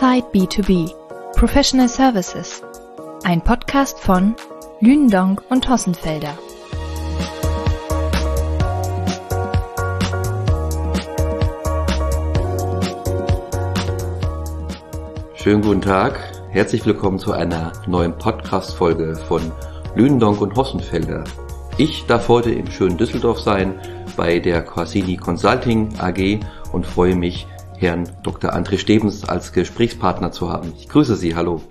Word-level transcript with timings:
Inside 0.00 0.28
B2B 0.32 0.94
Professional 1.34 1.86
Services. 1.86 2.62
Ein 3.22 3.42
Podcast 3.42 4.00
von 4.00 4.34
Lündong 4.80 5.38
und 5.50 5.68
Hossenfelder. 5.68 6.38
Schönen 15.34 15.60
guten 15.60 15.82
Tag. 15.82 16.18
Herzlich 16.48 16.86
willkommen 16.86 17.18
zu 17.18 17.32
einer 17.32 17.72
neuen 17.86 18.16
Podcast-Folge 18.16 19.16
von 19.16 19.52
Lündonk 19.96 20.40
und 20.40 20.56
Hossenfelder. 20.56 21.24
Ich 21.76 22.06
darf 22.06 22.28
heute 22.28 22.50
im 22.52 22.70
schönen 22.70 22.96
Düsseldorf 22.96 23.40
sein 23.40 23.78
bei 24.16 24.38
der 24.38 24.62
Corsini 24.62 25.18
Consulting 25.18 25.90
AG 25.98 26.40
und 26.72 26.86
freue 26.86 27.16
mich, 27.16 27.46
Herrn 27.80 28.10
Dr. 28.22 28.52
André 28.52 28.76
Stebens 28.76 29.26
als 29.26 29.54
Gesprächspartner 29.54 30.32
zu 30.32 30.50
haben. 30.50 30.74
Ich 30.78 30.90
grüße 30.90 31.16
Sie, 31.16 31.34
hallo. 31.34 31.62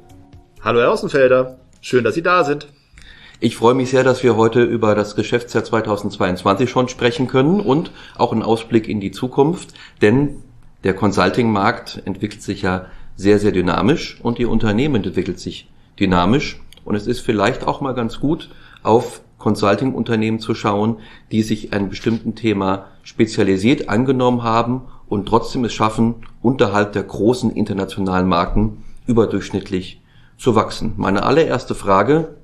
Hallo 0.64 0.80
Herr 0.80 0.92
Außenfelder, 0.92 1.60
schön, 1.82 2.04
dass 2.04 2.16
Sie 2.16 2.24
da 2.24 2.44
sind. 2.44 2.68
Ich 3.40 3.56
freue 3.56 3.76
mich 3.76 3.92
sehr, 3.92 4.04
dass 4.04 4.24
wir 4.24 4.36
heute 4.36 4.64
über 4.64 4.96
das 4.96 5.16
Geschäftsjahr 5.16 5.64
2022 5.64 6.68
schon 6.68 6.90
sprechen 6.90 7.28
können 7.28 7.60
und 7.60 7.92
auch 8.18 8.32
einen 8.32 8.42
Ausblick 8.42 8.88
in 8.90 9.00
die 9.00 9.12
Zukunft, 9.12 9.76
denn 10.02 10.38
der 10.84 10.96
Consulting-Markt 10.96 12.02
entwickelt 12.06 12.42
sich 12.42 12.64
ja 12.64 12.88
sehr, 13.16 13.38
sehr 13.38 13.52
dynamisch 13.52 14.20
und 14.24 14.40
Ihr 14.40 14.50
Unternehmen 14.50 15.04
entwickelt 15.04 15.40
sich 15.40 15.70
dynamisch 16.00 16.60
und 16.86 16.96
es 16.96 17.06
ist 17.06 17.20
vielleicht 17.20 17.68
auch 17.68 17.82
mal 17.82 17.94
ganz 17.94 18.20
gut, 18.20 18.50
auf 18.82 19.22
Consulting-Unternehmen 19.38 20.40
zu 20.40 20.56
schauen, 20.56 20.98
die 21.32 21.44
sich 21.44 21.72
einem 21.72 21.90
bestimmten 21.90 22.34
Thema 22.34 22.88
spezialisiert 23.04 23.90
angenommen 23.90 24.42
haben 24.42 24.82
und 25.10 25.28
trotzdem 25.28 25.66
es 25.66 25.74
schaffen, 25.74 26.16
unterhalb 26.42 26.94
der 26.94 27.04
großen 27.04 27.52
internationalen 27.52 28.28
Marken 28.28 28.84
überdurchschnittlich 29.08 30.02
zu 30.38 30.56
wachsen. 30.56 30.94
Meine 30.98 31.24
allererste 31.24 31.76
Frage, 31.76 32.36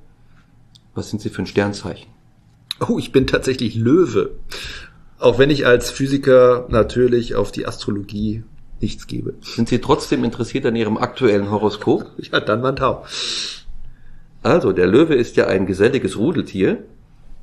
was 0.95 1.09
sind 1.09 1.21
Sie 1.21 1.29
für 1.29 1.43
ein 1.43 1.47
Sternzeichen? 1.47 2.09
Oh, 2.85 2.97
ich 2.99 3.11
bin 3.11 3.27
tatsächlich 3.27 3.75
Löwe. 3.75 4.31
Auch 5.19 5.39
wenn 5.39 5.49
ich 5.49 5.65
als 5.65 5.91
Physiker 5.91 6.65
natürlich 6.69 7.35
auf 7.35 7.51
die 7.51 7.67
Astrologie 7.67 8.43
nichts 8.81 9.07
gebe. 9.07 9.35
Sind 9.41 9.69
Sie 9.69 9.79
trotzdem 9.79 10.23
interessiert 10.23 10.65
an 10.65 10.75
Ihrem 10.75 10.97
aktuellen 10.97 11.51
Horoskop? 11.51 12.11
Ja, 12.31 12.39
dann 12.39 12.61
mein 12.61 12.75
Tau. 12.75 13.05
Also, 14.43 14.73
der 14.73 14.87
Löwe 14.87 15.15
ist 15.15 15.37
ja 15.37 15.47
ein 15.47 15.65
geselliges 15.65 16.17
Rudeltier 16.17 16.83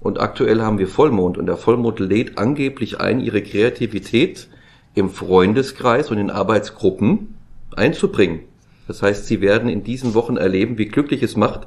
und 0.00 0.20
aktuell 0.20 0.60
haben 0.60 0.78
wir 0.78 0.88
Vollmond 0.88 1.38
und 1.38 1.46
der 1.46 1.56
Vollmond 1.56 1.98
lädt 1.98 2.38
angeblich 2.38 3.00
ein, 3.00 3.20
ihre 3.20 3.42
Kreativität 3.42 4.48
im 4.94 5.10
Freundeskreis 5.10 6.10
und 6.10 6.18
in 6.18 6.30
Arbeitsgruppen 6.30 7.34
einzubringen. 7.74 8.40
Das 8.88 9.02
heißt, 9.02 9.26
sie 9.26 9.40
werden 9.40 9.68
in 9.68 9.84
diesen 9.84 10.14
Wochen 10.14 10.36
erleben, 10.36 10.78
wie 10.78 10.86
glücklich 10.86 11.22
es 11.22 11.36
macht, 11.36 11.66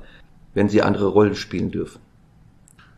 wenn 0.53 0.69
sie 0.69 0.81
andere 0.81 1.07
Rollen 1.07 1.35
spielen 1.35 1.71
dürfen. 1.71 1.99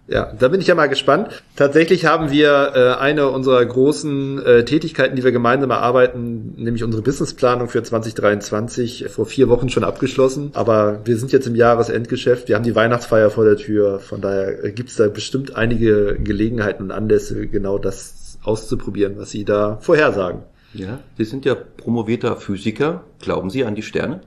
Ja, 0.09 0.31
da 0.39 0.48
bin 0.48 0.61
ich 0.61 0.67
ja 0.67 0.75
mal 0.75 0.88
gespannt. 0.88 1.44
Tatsächlich 1.58 2.05
haben 2.05 2.31
wir 2.31 2.72
äh, 2.73 3.02
eine 3.02 3.28
unserer 3.28 3.66
großen 3.66 4.42
äh, 4.42 4.64
Tätigkeiten, 4.64 5.17
die 5.17 5.23
wir 5.25 5.33
gemeinsam 5.33 5.70
erarbeiten, 5.70 6.53
nämlich 6.55 6.86
unsere 6.86 7.03
Businessplanung 7.03 7.67
für 7.67 7.83
2023 7.83 9.08
vor 9.09 9.25
vier 9.25 9.50
Wochen 9.50 9.67
schon 9.67 9.83
abgeschlossen. 9.83 10.52
Aber 10.53 11.02
wir 11.03 11.17
sind 11.17 11.33
jetzt 11.33 11.45
im 11.45 11.55
Jahresendgeschäft. 11.55 12.48
Wir 12.48 12.55
haben 12.55 12.64
die 12.64 12.75
Weihnachtsfeier 12.75 13.30
vor 13.30 13.44
der 13.44 13.58
Tür. 13.58 14.00
Von 14.00 14.22
daher 14.22 14.72
gibt 14.72 14.92
es 14.92 14.95
da 14.95 15.09
bestimmt 15.09 15.58
einige 15.58 16.17
Gelegenheiten 16.17 16.83
und 16.83 16.92
Anlässe, 16.92 17.45
genau 17.48 17.78
das 17.78 18.27
auszuprobieren, 18.48 19.17
was 19.17 19.30
Sie 19.31 19.45
da 19.45 19.78
vorhersagen. 19.81 20.44
Ja, 20.73 21.00
Sie 21.17 21.26
sind 21.26 21.45
ja 21.45 21.56
promovierter 21.56 22.36
Physiker. 22.36 23.04
Glauben 23.20 23.49
Sie 23.49 23.66
an 23.66 23.76
die 23.76 23.83
Sterne? 23.83 24.22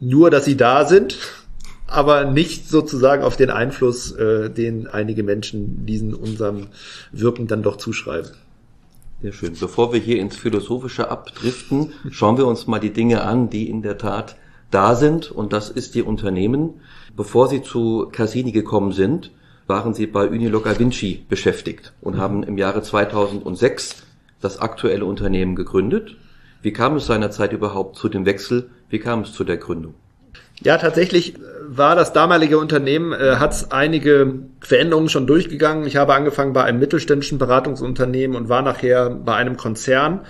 Nur, 0.00 0.30
dass 0.30 0.44
sie 0.44 0.56
da 0.56 0.84
sind 0.84 1.16
aber 1.86 2.24
nicht 2.24 2.68
sozusagen 2.68 3.22
auf 3.22 3.36
den 3.36 3.50
Einfluss, 3.50 4.12
äh, 4.12 4.50
den 4.50 4.86
einige 4.86 5.22
Menschen 5.22 5.86
diesen 5.86 6.14
unserem 6.14 6.68
Wirken 7.12 7.46
dann 7.46 7.62
doch 7.62 7.76
zuschreiben. 7.76 8.30
Sehr 9.22 9.32
schön. 9.32 9.54
Bevor 9.58 9.92
wir 9.92 10.00
hier 10.00 10.18
ins 10.18 10.36
Philosophische 10.36 11.10
abdriften, 11.10 11.92
schauen 12.10 12.36
wir 12.36 12.46
uns 12.46 12.66
mal 12.66 12.80
die 12.80 12.92
Dinge 12.92 13.22
an, 13.22 13.48
die 13.48 13.68
in 13.70 13.82
der 13.82 13.96
Tat 13.96 14.36
da 14.70 14.94
sind. 14.94 15.30
Und 15.30 15.52
das 15.52 15.70
ist 15.70 15.94
Ihr 15.94 16.06
Unternehmen. 16.06 16.80
Bevor 17.16 17.48
Sie 17.48 17.62
zu 17.62 18.08
Cassini 18.10 18.52
gekommen 18.52 18.92
sind, 18.92 19.30
waren 19.66 19.94
Sie 19.94 20.06
bei 20.06 20.28
Uniloc 20.28 20.66
Vinci 20.78 21.24
beschäftigt 21.28 21.92
und 22.00 22.18
haben 22.18 22.42
im 22.42 22.58
Jahre 22.58 22.82
2006 22.82 24.02
das 24.40 24.58
aktuelle 24.58 25.04
Unternehmen 25.04 25.56
gegründet. 25.56 26.16
Wie 26.62 26.72
kam 26.72 26.96
es 26.96 27.06
seinerzeit 27.06 27.52
überhaupt 27.52 27.96
zu 27.96 28.08
dem 28.08 28.26
Wechsel? 28.26 28.70
Wie 28.88 28.98
kam 28.98 29.22
es 29.22 29.32
zu 29.32 29.44
der 29.44 29.56
Gründung? 29.56 29.94
Ja, 30.62 30.78
tatsächlich 30.78 31.34
war 31.66 31.96
das 31.96 32.12
damalige 32.12 32.58
Unternehmen, 32.58 33.12
äh, 33.12 33.36
hat 33.36 33.72
einige 33.72 34.40
Veränderungen 34.60 35.08
schon 35.08 35.26
durchgegangen. 35.26 35.86
Ich 35.86 35.96
habe 35.96 36.14
angefangen 36.14 36.52
bei 36.52 36.62
einem 36.62 36.78
mittelständischen 36.78 37.38
Beratungsunternehmen 37.38 38.36
und 38.36 38.48
war 38.48 38.62
nachher 38.62 39.10
bei 39.10 39.34
einem 39.34 39.56
Konzern. 39.56 40.20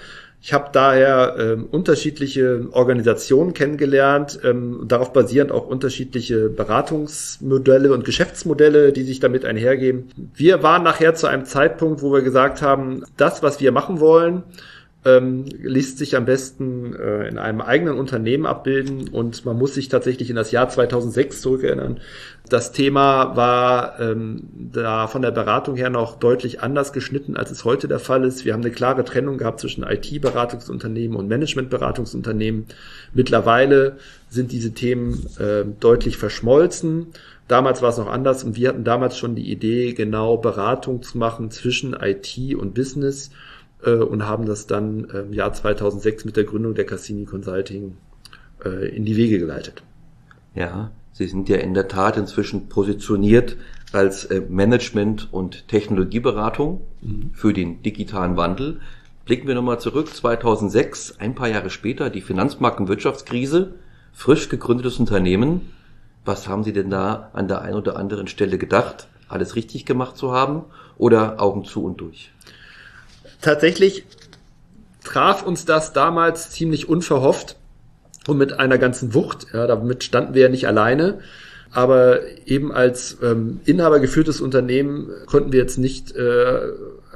Ich 0.46 0.52
habe 0.52 0.68
daher 0.72 1.36
ähm, 1.38 1.64
unterschiedliche 1.70 2.68
Organisationen 2.72 3.54
kennengelernt, 3.54 4.38
ähm, 4.44 4.84
darauf 4.86 5.14
basierend 5.14 5.50
auch 5.50 5.66
unterschiedliche 5.66 6.50
Beratungsmodelle 6.50 7.90
und 7.90 8.04
Geschäftsmodelle, 8.04 8.92
die 8.92 9.04
sich 9.04 9.20
damit 9.20 9.46
einhergeben. 9.46 10.10
Wir 10.34 10.62
waren 10.62 10.82
nachher 10.82 11.14
zu 11.14 11.28
einem 11.28 11.46
Zeitpunkt, 11.46 12.02
wo 12.02 12.12
wir 12.12 12.20
gesagt 12.20 12.60
haben, 12.60 13.04
das, 13.16 13.42
was 13.42 13.58
wir 13.60 13.72
machen 13.72 14.00
wollen, 14.00 14.42
ähm, 15.06 15.46
liest 15.62 15.96
sich 15.96 16.14
am 16.14 16.26
besten 16.26 16.94
äh, 16.94 17.26
in 17.26 17.38
einem 17.38 17.62
eigenen 17.62 17.96
Unternehmen 17.96 18.44
abbilden 18.44 19.08
und 19.08 19.46
man 19.46 19.56
muss 19.56 19.72
sich 19.72 19.88
tatsächlich 19.88 20.28
in 20.28 20.36
das 20.36 20.50
Jahr 20.50 20.68
2006 20.68 21.40
zurückerinnern. 21.40 22.00
Das 22.48 22.72
Thema 22.72 23.36
war 23.36 23.98
ähm, 24.00 24.42
da 24.52 25.06
von 25.06 25.22
der 25.22 25.30
Beratung 25.30 25.76
her 25.76 25.88
noch 25.88 26.18
deutlich 26.18 26.60
anders 26.62 26.92
geschnitten, 26.92 27.38
als 27.38 27.50
es 27.50 27.64
heute 27.64 27.88
der 27.88 27.98
Fall 27.98 28.22
ist. 28.24 28.44
Wir 28.44 28.52
haben 28.52 28.60
eine 28.60 28.70
klare 28.70 29.02
Trennung 29.02 29.38
gehabt 29.38 29.60
zwischen 29.60 29.82
IT-Beratungsunternehmen 29.82 31.16
und 31.16 31.26
Management-Beratungsunternehmen. 31.28 32.66
Mittlerweile 33.14 33.96
sind 34.28 34.52
diese 34.52 34.72
Themen 34.72 35.26
äh, 35.38 35.64
deutlich 35.80 36.18
verschmolzen. 36.18 37.06
Damals 37.48 37.80
war 37.80 37.88
es 37.88 37.96
noch 37.96 38.10
anders 38.10 38.44
und 38.44 38.56
wir 38.56 38.68
hatten 38.68 38.84
damals 38.84 39.16
schon 39.16 39.34
die 39.34 39.50
Idee, 39.50 39.94
genau 39.94 40.36
Beratung 40.36 41.02
zu 41.02 41.16
machen 41.16 41.50
zwischen 41.50 41.94
IT 41.94 42.38
und 42.56 42.74
Business 42.74 43.30
äh, 43.82 43.94
und 43.94 44.26
haben 44.26 44.44
das 44.44 44.66
dann 44.66 45.04
im 45.04 45.32
Jahr 45.32 45.54
2006 45.54 46.26
mit 46.26 46.36
der 46.36 46.44
Gründung 46.44 46.74
der 46.74 46.84
Cassini 46.84 47.24
Consulting 47.24 47.96
äh, 48.62 48.94
in 48.94 49.06
die 49.06 49.16
Wege 49.16 49.38
geleitet. 49.38 49.82
Ja, 50.54 50.90
Sie 51.14 51.26
sind 51.26 51.48
ja 51.48 51.56
in 51.56 51.72
der 51.72 51.88
Tat 51.88 52.18
inzwischen 52.18 52.68
positioniert 52.68 53.56
als 53.92 54.26
äh, 54.26 54.42
Management- 54.46 55.32
und 55.32 55.68
Technologieberatung 55.68 56.82
mhm. 57.00 57.30
für 57.32 57.54
den 57.54 57.82
digitalen 57.82 58.36
Wandel. 58.36 58.80
Blicken 59.24 59.48
wir 59.48 59.54
nochmal 59.54 59.80
zurück, 59.80 60.14
2006, 60.14 61.20
ein 61.20 61.34
paar 61.34 61.48
Jahre 61.48 61.70
später, 61.70 62.10
die 62.10 62.20
Finanzmarkt- 62.20 62.80
und 62.80 62.88
Wirtschaftskrise, 62.88 63.76
frisch 64.12 64.50
gegründetes 64.50 64.98
Unternehmen. 64.98 65.72
Was 66.26 66.48
haben 66.48 66.64
Sie 66.64 66.74
denn 66.74 66.90
da 66.90 67.30
an 67.32 67.48
der 67.48 67.62
einen 67.62 67.76
oder 67.76 67.96
anderen 67.96 68.26
Stelle 68.26 68.58
gedacht, 68.58 69.08
alles 69.28 69.56
richtig 69.56 69.86
gemacht 69.86 70.18
zu 70.18 70.32
haben 70.32 70.64
oder 70.98 71.40
Augen 71.40 71.64
zu 71.64 71.82
und 71.84 72.00
durch? 72.00 72.30
tatsächlich 73.44 74.04
traf 75.04 75.42
uns 75.42 75.64
das 75.64 75.92
damals 75.92 76.50
ziemlich 76.50 76.88
unverhofft 76.88 77.56
und 78.26 78.38
mit 78.38 78.58
einer 78.58 78.78
ganzen 78.78 79.14
Wucht. 79.14 79.46
Ja, 79.52 79.66
damit 79.66 80.04
standen 80.04 80.34
wir 80.34 80.42
ja 80.42 80.48
nicht 80.48 80.66
alleine. 80.66 81.18
Aber 81.74 82.20
eben 82.46 82.70
als 82.70 83.18
ähm, 83.20 83.60
inhabergeführtes 83.64 84.40
Unternehmen 84.40 85.08
konnten 85.26 85.50
wir 85.50 85.58
jetzt 85.58 85.76
nicht 85.76 86.14
äh, 86.14 86.60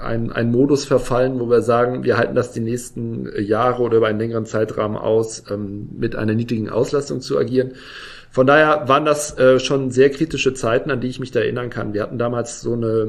ein, 0.00 0.33
ein 0.33 0.50
Modus 0.50 0.85
verfallen, 0.85 1.38
wo 1.38 1.49
wir 1.49 1.62
sagen, 1.62 2.03
wir 2.03 2.17
halten 2.17 2.35
das 2.35 2.50
die 2.50 2.61
nächsten 2.61 3.29
Jahre 3.41 3.83
oder 3.83 3.99
über 3.99 4.09
einen 4.09 4.19
längeren 4.19 4.47
Zeitrahmen 4.47 4.97
aus, 4.97 5.44
ähm, 5.49 5.91
mit 5.97 6.17
einer 6.17 6.35
niedrigen 6.35 6.71
Auslastung 6.71 7.21
zu 7.21 7.38
agieren. 7.38 7.75
Von 8.31 8.49
daher 8.49 8.88
waren 8.88 9.05
das 9.05 9.38
äh, 9.38 9.61
schon 9.61 9.93
sehr 9.93 10.11
kritische 10.11 10.55
Zeiten, 10.55 10.91
an 10.91 11.00
die 11.00 11.09
ich 11.09 11.21
mich 11.21 11.31
da 11.31 11.41
erinnern 11.41 11.71
kann. 11.71 11.94
Wir 11.94 12.03
hatten 12.03 12.19
damals 12.19 12.61
so 12.61 12.73
eine 12.73 13.06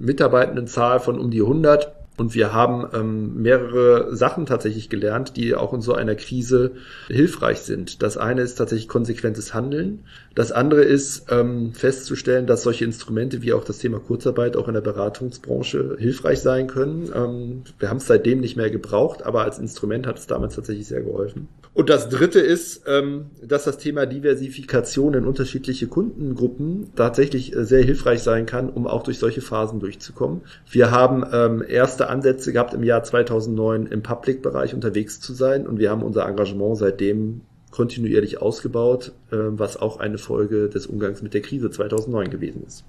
Mitarbeitendenzahl 0.00 0.98
von 0.98 1.18
um 1.18 1.30
die 1.30 1.42
100 1.42 1.92
und 2.18 2.34
wir 2.34 2.52
haben 2.52 2.86
ähm, 2.92 3.42
mehrere 3.42 4.14
Sachen 4.14 4.44
tatsächlich 4.46 4.90
gelernt, 4.90 5.36
die 5.36 5.54
auch 5.54 5.72
in 5.72 5.80
so 5.80 5.94
einer 5.94 6.14
Krise 6.14 6.72
hilfreich 7.06 7.60
sind. 7.60 8.02
Das 8.02 8.16
eine 8.16 8.42
ist 8.42 8.56
tatsächlich 8.56 8.88
konsequentes 8.88 9.54
Handeln. 9.54 10.00
Das 10.34 10.52
andere 10.52 10.82
ist 10.82 11.26
ähm, 11.30 11.72
festzustellen, 11.74 12.46
dass 12.46 12.62
solche 12.62 12.84
Instrumente 12.84 13.42
wie 13.42 13.52
auch 13.52 13.64
das 13.64 13.78
Thema 13.78 14.00
Kurzarbeit 14.00 14.56
auch 14.56 14.68
in 14.68 14.74
der 14.74 14.80
Beratungsbranche 14.80 15.96
hilfreich 15.98 16.40
sein 16.40 16.66
können. 16.66 17.10
Ähm, 17.14 17.62
wir 17.78 17.88
haben 17.88 17.98
es 17.98 18.06
seitdem 18.06 18.40
nicht 18.40 18.56
mehr 18.56 18.70
gebraucht, 18.70 19.24
aber 19.24 19.42
als 19.42 19.58
Instrument 19.58 20.06
hat 20.06 20.18
es 20.18 20.26
damals 20.26 20.56
tatsächlich 20.56 20.88
sehr 20.88 21.02
geholfen. 21.02 21.48
Und 21.74 21.90
das 21.90 22.08
dritte 22.08 22.40
ist, 22.40 22.82
ähm, 22.86 23.26
dass 23.42 23.64
das 23.64 23.78
Thema 23.78 24.06
Diversifikation 24.06 25.14
in 25.14 25.24
unterschiedliche 25.24 25.86
Kundengruppen 25.86 26.92
tatsächlich 26.96 27.54
äh, 27.54 27.64
sehr 27.64 27.82
hilfreich 27.82 28.22
sein 28.22 28.46
kann, 28.46 28.68
um 28.68 28.86
auch 28.86 29.02
durch 29.02 29.18
solche 29.18 29.40
Phasen 29.40 29.78
durchzukommen. 29.78 30.42
Wir 30.70 30.90
haben 30.90 31.24
ähm, 31.32 31.62
erste 31.66 32.08
Ansätze 32.08 32.52
gehabt, 32.52 32.74
im 32.74 32.82
Jahr 32.82 33.04
2009 33.04 33.86
im 33.86 34.02
Public-Bereich 34.02 34.74
unterwegs 34.74 35.20
zu 35.20 35.34
sein 35.34 35.66
und 35.66 35.78
wir 35.78 35.90
haben 35.90 36.02
unser 36.02 36.26
Engagement 36.26 36.78
seitdem 36.78 37.42
kontinuierlich 37.70 38.42
ausgebaut, 38.42 39.12
äh, 39.30 39.36
was 39.36 39.76
auch 39.76 40.00
eine 40.00 40.18
Folge 40.18 40.68
des 40.68 40.86
Umgangs 40.86 41.22
mit 41.22 41.34
der 41.34 41.42
Krise 41.42 41.70
2009 41.70 42.30
gewesen 42.30 42.64
ist. 42.66 42.84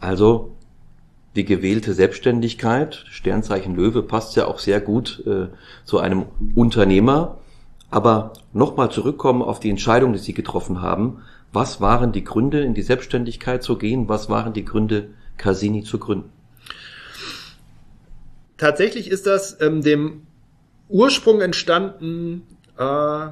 Also 0.00 0.56
die 1.36 1.44
gewählte 1.44 1.94
Selbstständigkeit, 1.94 3.04
Sternzeichen 3.10 3.76
Löwe, 3.76 4.02
passt 4.02 4.36
ja 4.36 4.46
auch 4.46 4.58
sehr 4.58 4.80
gut 4.80 5.22
äh, 5.26 5.48
zu 5.84 5.98
einem 5.98 6.26
Unternehmer. 6.54 7.38
Aber 7.90 8.32
nochmal 8.52 8.90
zurückkommen 8.90 9.42
auf 9.42 9.60
die 9.60 9.70
Entscheidung, 9.70 10.12
die 10.12 10.18
Sie 10.18 10.34
getroffen 10.34 10.82
haben. 10.82 11.22
Was 11.52 11.80
waren 11.80 12.12
die 12.12 12.24
Gründe, 12.24 12.60
in 12.60 12.74
die 12.74 12.82
Selbstständigkeit 12.82 13.62
zu 13.62 13.78
gehen? 13.78 14.08
Was 14.08 14.28
waren 14.28 14.52
die 14.52 14.64
Gründe, 14.64 15.08
Casini 15.38 15.82
zu 15.82 15.98
gründen? 15.98 16.30
Tatsächlich 18.58 19.10
ist 19.10 19.26
das 19.26 19.58
ähm, 19.60 19.82
dem 19.82 20.26
Ursprung 20.88 21.40
entstanden, 21.40 22.42
äh, 22.76 23.28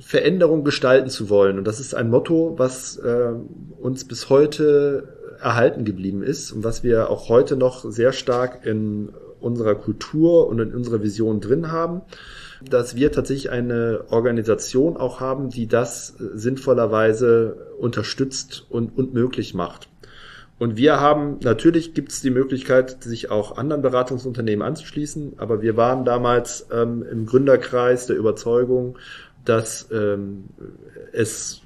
Veränderung 0.00 0.64
gestalten 0.64 1.10
zu 1.10 1.28
wollen. 1.28 1.58
Und 1.58 1.64
das 1.64 1.80
ist 1.80 1.94
ein 1.94 2.08
Motto, 2.10 2.54
was 2.56 2.96
äh, 2.96 3.32
uns 3.80 4.04
bis 4.04 4.30
heute 4.30 5.17
erhalten 5.40 5.84
geblieben 5.84 6.22
ist 6.22 6.52
und 6.52 6.64
was 6.64 6.82
wir 6.82 7.10
auch 7.10 7.28
heute 7.28 7.56
noch 7.56 7.90
sehr 7.90 8.12
stark 8.12 8.64
in 8.66 9.10
unserer 9.40 9.74
Kultur 9.74 10.48
und 10.48 10.58
in 10.58 10.74
unserer 10.74 11.02
Vision 11.02 11.40
drin 11.40 11.70
haben, 11.70 12.02
dass 12.68 12.96
wir 12.96 13.12
tatsächlich 13.12 13.50
eine 13.50 14.04
Organisation 14.10 14.96
auch 14.96 15.20
haben, 15.20 15.50
die 15.50 15.68
das 15.68 16.14
sinnvollerweise 16.34 17.68
unterstützt 17.78 18.66
und, 18.68 18.96
und 18.96 19.14
möglich 19.14 19.54
macht. 19.54 19.88
Und 20.58 20.76
wir 20.76 20.98
haben, 21.00 21.38
natürlich 21.44 21.94
gibt 21.94 22.10
es 22.10 22.20
die 22.20 22.30
Möglichkeit, 22.30 23.04
sich 23.04 23.30
auch 23.30 23.56
anderen 23.56 23.80
Beratungsunternehmen 23.80 24.66
anzuschließen, 24.66 25.34
aber 25.36 25.62
wir 25.62 25.76
waren 25.76 26.04
damals 26.04 26.66
ähm, 26.72 27.04
im 27.08 27.26
Gründerkreis 27.26 28.06
der 28.06 28.16
Überzeugung, 28.16 28.98
dass 29.44 29.88
ähm, 29.92 30.46
es 31.12 31.62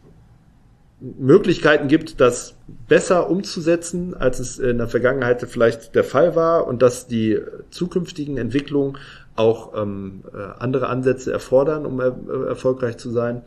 Möglichkeiten 1.18 1.88
gibt, 1.88 2.20
das 2.20 2.54
besser 2.88 3.28
umzusetzen, 3.28 4.14
als 4.14 4.38
es 4.38 4.58
in 4.58 4.78
der 4.78 4.88
Vergangenheit 4.88 5.42
vielleicht 5.42 5.94
der 5.94 6.04
Fall 6.04 6.36
war 6.36 6.66
und 6.66 6.80
dass 6.80 7.06
die 7.06 7.38
zukünftigen 7.70 8.38
Entwicklungen 8.38 8.98
auch 9.34 9.72
ähm, 9.80 10.22
äh, 10.32 10.60
andere 10.60 10.88
Ansätze 10.88 11.32
erfordern, 11.32 11.86
um 11.86 12.00
er, 12.00 12.14
äh, 12.28 12.48
erfolgreich 12.48 12.98
zu 12.98 13.10
sein. 13.10 13.42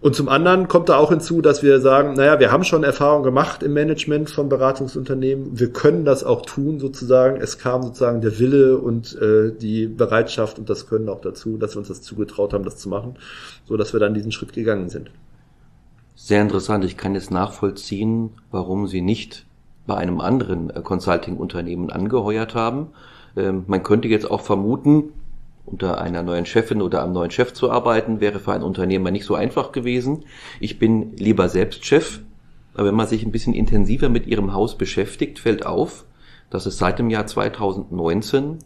Und 0.00 0.14
zum 0.14 0.28
anderen 0.28 0.68
kommt 0.68 0.90
da 0.90 0.98
auch 0.98 1.08
hinzu, 1.08 1.40
dass 1.40 1.62
wir 1.62 1.80
sagen, 1.80 2.12
naja, 2.12 2.38
wir 2.38 2.52
haben 2.52 2.62
schon 2.64 2.84
Erfahrung 2.84 3.22
gemacht 3.22 3.62
im 3.62 3.72
Management 3.72 4.28
von 4.28 4.50
Beratungsunternehmen. 4.50 5.58
Wir 5.58 5.72
können 5.72 6.04
das 6.04 6.24
auch 6.24 6.42
tun 6.42 6.78
sozusagen. 6.78 7.40
Es 7.40 7.58
kam 7.58 7.82
sozusagen 7.82 8.20
der 8.20 8.38
Wille 8.38 8.76
und 8.76 9.18
äh, 9.20 9.50
die 9.50 9.86
Bereitschaft 9.86 10.58
und 10.58 10.68
das 10.68 10.86
Können 10.86 11.08
auch 11.08 11.22
dazu, 11.22 11.56
dass 11.56 11.74
wir 11.74 11.78
uns 11.78 11.88
das 11.88 12.02
zugetraut 12.02 12.52
haben, 12.52 12.64
das 12.64 12.76
zu 12.76 12.90
machen, 12.90 13.16
so 13.64 13.78
dass 13.78 13.94
wir 13.94 14.00
dann 14.00 14.12
diesen 14.12 14.30
Schritt 14.30 14.52
gegangen 14.52 14.90
sind. 14.90 15.10
Sehr 16.24 16.40
interessant. 16.40 16.86
Ich 16.86 16.96
kann 16.96 17.14
jetzt 17.14 17.30
nachvollziehen, 17.30 18.30
warum 18.50 18.86
Sie 18.86 19.02
nicht 19.02 19.44
bei 19.86 19.94
einem 19.98 20.22
anderen 20.22 20.70
äh, 20.70 20.80
Consulting-Unternehmen 20.80 21.90
angeheuert 21.90 22.54
haben. 22.54 22.86
Ähm, 23.36 23.64
man 23.66 23.82
könnte 23.82 24.08
jetzt 24.08 24.30
auch 24.30 24.40
vermuten, 24.40 25.12
unter 25.66 26.00
einer 26.00 26.22
neuen 26.22 26.46
Chefin 26.46 26.80
oder 26.80 27.02
einem 27.02 27.12
neuen 27.12 27.30
Chef 27.30 27.52
zu 27.52 27.70
arbeiten, 27.70 28.20
wäre 28.20 28.40
für 28.40 28.54
einen 28.54 28.64
Unternehmer 28.64 29.10
nicht 29.10 29.26
so 29.26 29.34
einfach 29.34 29.70
gewesen. 29.70 30.24
Ich 30.60 30.78
bin 30.78 31.14
lieber 31.18 31.50
selbst 31.50 31.84
Chef, 31.84 32.20
aber 32.72 32.86
wenn 32.86 32.94
man 32.94 33.06
sich 33.06 33.22
ein 33.22 33.30
bisschen 33.30 33.52
intensiver 33.52 34.08
mit 34.08 34.26
Ihrem 34.26 34.54
Haus 34.54 34.78
beschäftigt, 34.78 35.38
fällt 35.38 35.66
auf, 35.66 36.06
dass 36.48 36.64
es 36.64 36.78
seit 36.78 36.98
dem 36.98 37.10
Jahr 37.10 37.26
2019 37.26 38.60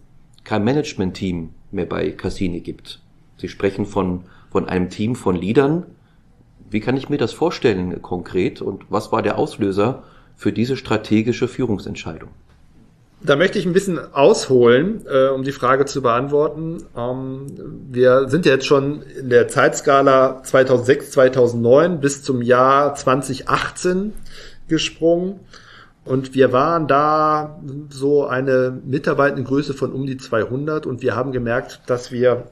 kein 0.45 0.63
Management-Team 0.63 1.49
mehr 1.73 1.87
bei 1.87 2.13
Cassini 2.13 2.61
gibt. 2.61 3.01
Sie 3.37 3.49
sprechen 3.49 3.85
von, 3.85 4.27
von 4.49 4.69
einem 4.69 4.91
Team 4.91 5.17
von 5.17 5.35
Leadern, 5.35 5.87
wie 6.71 6.81
kann 6.81 6.97
ich 6.97 7.09
mir 7.09 7.19
das 7.19 7.33
vorstellen 7.33 8.03
konkret 8.03 8.63
und 8.63 8.85
was 8.89 9.13
war 9.13 9.23
der 9.23 9.39
Auslöser 9.39 10.03
für 10.37 10.53
diese 10.53 10.77
strategische 10.77 11.49
Führungsentscheidung? 11.49 12.31
Da 13.21 13.35
möchte 13.35 13.59
ich 13.59 13.67
ein 13.67 13.73
bisschen 13.73 13.99
ausholen, 14.15 15.05
äh, 15.11 15.29
um 15.29 15.43
die 15.43 15.51
Frage 15.51 15.87
zu 15.87 16.03
beantworten. 16.03 16.85
Ähm, 16.97 17.47
wir 17.91 18.29
sind 18.29 18.47
ja 18.47 18.53
jetzt 18.53 18.67
schon 18.67 19.03
in 19.03 19.29
der 19.29 19.49
Zeitskala 19.49 20.43
2006, 20.45 21.11
2009 21.11 22.01
bis 22.01 22.23
zum 22.23 22.43
Jahr 22.43 22.95
2018 22.95 24.13
gesprungen. 24.69 25.41
Und 26.05 26.35
wir 26.35 26.53
waren 26.53 26.87
da 26.87 27.61
so 27.91 28.25
eine 28.25 28.81
Mitarbeitendengröße 28.85 29.75
von 29.75 29.93
um 29.93 30.07
die 30.07 30.17
200 30.17 30.87
und 30.87 31.03
wir 31.03 31.17
haben 31.17 31.33
gemerkt, 31.33 31.83
dass 31.87 32.13
wir 32.13 32.45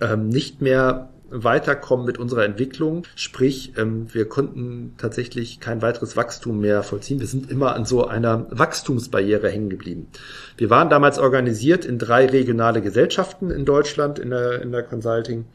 ähm, 0.00 0.28
nicht 0.28 0.62
mehr 0.62 1.10
weiterkommen 1.34 2.06
mit 2.06 2.18
unserer 2.18 2.44
Entwicklung. 2.44 3.02
Sprich, 3.16 3.74
ähm, 3.76 4.06
wir 4.12 4.28
konnten 4.28 4.94
tatsächlich 4.98 5.60
kein 5.60 5.82
weiteres 5.82 6.16
Wachstum 6.16 6.60
mehr 6.60 6.82
vollziehen. 6.82 7.20
Wir 7.20 7.26
sind 7.26 7.50
immer 7.50 7.74
an 7.74 7.84
so 7.84 8.06
einer 8.06 8.46
Wachstumsbarriere 8.50 9.50
hängen 9.50 9.68
geblieben. 9.68 10.08
Wir 10.56 10.70
waren 10.70 10.88
damals 10.88 11.18
organisiert 11.18 11.84
in 11.84 11.98
drei 11.98 12.26
regionale 12.26 12.80
Gesellschaften 12.80 13.50
in 13.50 13.64
Deutschland 13.64 14.18
in 14.18 14.30
der, 14.30 14.62
in 14.62 14.70
der 14.70 14.84
Consulting 14.84 15.46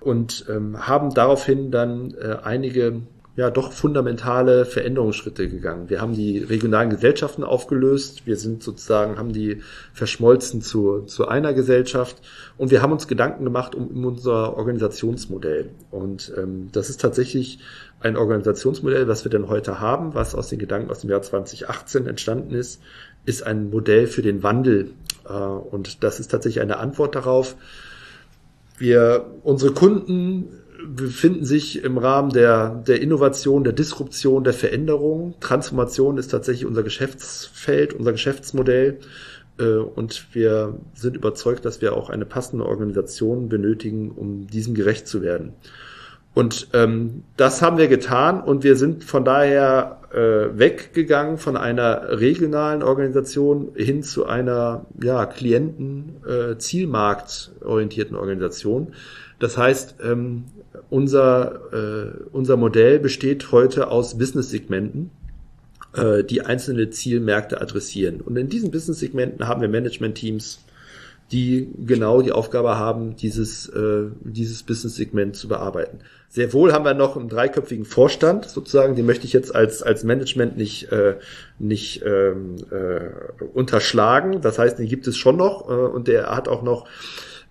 und 0.00 0.46
ähm, 0.48 0.86
haben 0.86 1.12
daraufhin 1.14 1.70
dann 1.70 2.14
äh, 2.14 2.36
einige 2.42 3.02
ja 3.36 3.50
doch 3.50 3.72
fundamentale 3.72 4.64
Veränderungsschritte 4.64 5.48
gegangen. 5.48 5.90
Wir 5.90 6.00
haben 6.00 6.14
die 6.14 6.38
regionalen 6.38 6.88
Gesellschaften 6.88 7.44
aufgelöst, 7.44 8.26
wir 8.26 8.36
sind 8.36 8.62
sozusagen, 8.62 9.18
haben 9.18 9.32
die 9.32 9.62
verschmolzen 9.92 10.62
zu, 10.62 11.02
zu 11.02 11.28
einer 11.28 11.52
Gesellschaft 11.52 12.16
und 12.56 12.70
wir 12.70 12.80
haben 12.80 12.92
uns 12.92 13.08
Gedanken 13.08 13.44
gemacht 13.44 13.74
um, 13.74 13.88
um 13.88 14.06
unser 14.06 14.56
Organisationsmodell. 14.56 15.68
Und 15.90 16.32
ähm, 16.36 16.70
das 16.72 16.88
ist 16.88 17.02
tatsächlich 17.02 17.58
ein 18.00 18.16
Organisationsmodell, 18.16 19.06
was 19.06 19.24
wir 19.24 19.30
denn 19.30 19.48
heute 19.48 19.80
haben, 19.80 20.14
was 20.14 20.34
aus 20.34 20.48
den 20.48 20.58
Gedanken 20.58 20.90
aus 20.90 21.00
dem 21.00 21.10
Jahr 21.10 21.22
2018 21.22 22.06
entstanden 22.06 22.54
ist, 22.54 22.80
ist 23.26 23.42
ein 23.46 23.68
Modell 23.68 24.06
für 24.06 24.22
den 24.22 24.42
Wandel. 24.42 24.92
Äh, 25.28 25.32
und 25.32 26.02
das 26.02 26.20
ist 26.20 26.28
tatsächlich 26.28 26.62
eine 26.62 26.78
Antwort 26.78 27.14
darauf. 27.14 27.56
Wir, 28.78 29.26
unsere 29.42 29.72
Kunden 29.72 30.48
befinden 30.84 31.44
sich 31.44 31.82
im 31.82 31.98
Rahmen 31.98 32.30
der, 32.30 32.82
der 32.86 33.00
Innovation, 33.00 33.64
der 33.64 33.72
Disruption, 33.72 34.44
der 34.44 34.52
Veränderung. 34.52 35.34
Transformation 35.40 36.18
ist 36.18 36.28
tatsächlich 36.28 36.66
unser 36.66 36.82
Geschäftsfeld, 36.82 37.94
unser 37.94 38.12
Geschäftsmodell. 38.12 38.98
Äh, 39.58 39.76
und 39.76 40.34
wir 40.34 40.78
sind 40.94 41.16
überzeugt, 41.16 41.64
dass 41.64 41.80
wir 41.80 41.96
auch 41.96 42.10
eine 42.10 42.24
passende 42.24 42.66
Organisation 42.66 43.48
benötigen, 43.48 44.10
um 44.10 44.46
diesem 44.46 44.74
gerecht 44.74 45.06
zu 45.06 45.22
werden. 45.22 45.52
Und 46.34 46.68
ähm, 46.74 47.22
das 47.38 47.62
haben 47.62 47.78
wir 47.78 47.88
getan 47.88 48.42
und 48.42 48.62
wir 48.62 48.76
sind 48.76 49.04
von 49.04 49.24
daher 49.24 50.02
äh, 50.12 50.58
weggegangen 50.58 51.38
von 51.38 51.56
einer 51.56 52.20
regionalen 52.20 52.82
Organisation 52.82 53.70
hin 53.74 54.02
zu 54.02 54.26
einer 54.26 54.84
ja, 55.02 55.24
Klienten, 55.24 56.22
äh, 56.26 56.56
Organisation. 58.16 58.92
Das 59.38 59.56
heißt, 59.56 59.96
ähm, 60.02 60.44
unser, 60.90 61.72
äh, 61.72 62.24
unser 62.32 62.56
Modell 62.56 62.98
besteht 62.98 63.52
heute 63.52 63.88
aus 63.88 64.18
Business-Segmenten, 64.18 65.10
äh, 65.94 66.24
die 66.24 66.42
einzelne 66.42 66.90
Zielmärkte 66.90 67.60
adressieren. 67.60 68.20
Und 68.20 68.36
in 68.36 68.48
diesen 68.48 68.70
Business-Segmenten 68.70 69.48
haben 69.48 69.60
wir 69.60 69.68
Management-Teams, 69.68 70.60
die 71.32 71.68
genau 71.84 72.22
die 72.22 72.30
Aufgabe 72.30 72.78
haben, 72.78 73.16
dieses, 73.16 73.68
äh, 73.68 74.04
dieses 74.22 74.62
Business-Segment 74.62 75.34
zu 75.34 75.48
bearbeiten. 75.48 75.98
Sehr 76.28 76.52
wohl 76.52 76.72
haben 76.72 76.84
wir 76.84 76.94
noch 76.94 77.16
einen 77.16 77.28
dreiköpfigen 77.28 77.84
Vorstand, 77.84 78.44
sozusagen, 78.44 78.94
den 78.94 79.06
möchte 79.06 79.26
ich 79.26 79.32
jetzt 79.32 79.54
als, 79.54 79.82
als 79.82 80.04
Management 80.04 80.56
nicht, 80.56 80.92
äh, 80.92 81.16
nicht 81.58 82.02
ähm, 82.04 82.56
äh, 82.70 83.44
unterschlagen. 83.54 84.40
Das 84.40 84.58
heißt, 84.58 84.78
den 84.78 84.86
gibt 84.86 85.06
es 85.06 85.16
schon 85.16 85.36
noch 85.36 85.68
äh, 85.68 85.72
und 85.72 86.06
der 86.08 86.36
hat 86.36 86.46
auch 86.46 86.62
noch 86.62 86.86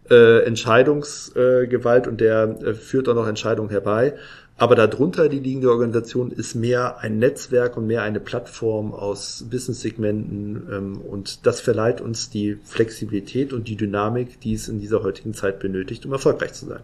äh, 0.09 0.43
Entscheidungsgewalt 0.43 2.07
und 2.07 2.21
der 2.21 2.57
äh, 2.61 2.73
führt 2.73 3.09
auch 3.09 3.15
noch 3.15 3.27
Entscheidungen 3.27 3.69
herbei. 3.69 4.13
Aber 4.57 4.75
darunter 4.75 5.27
die 5.27 5.39
liegende 5.39 5.69
Organisation 5.69 6.31
ist 6.31 6.55
mehr 6.55 6.99
ein 6.99 7.19
Netzwerk 7.19 7.75
und 7.75 7.87
mehr 7.87 8.03
eine 8.03 8.21
Plattform 8.21 8.93
aus 8.93 9.45
Business-Segmenten 9.49 10.67
ähm, 10.71 11.01
und 11.01 11.45
das 11.45 11.59
verleiht 11.59 11.99
uns 11.99 12.29
die 12.29 12.57
Flexibilität 12.63 13.51
und 13.51 13.67
die 13.67 13.75
Dynamik, 13.75 14.39
die 14.39 14.53
es 14.53 14.69
in 14.69 14.79
dieser 14.79 15.03
heutigen 15.03 15.33
Zeit 15.33 15.59
benötigt, 15.59 16.05
um 16.05 16.13
erfolgreich 16.13 16.53
zu 16.53 16.67
sein. 16.67 16.79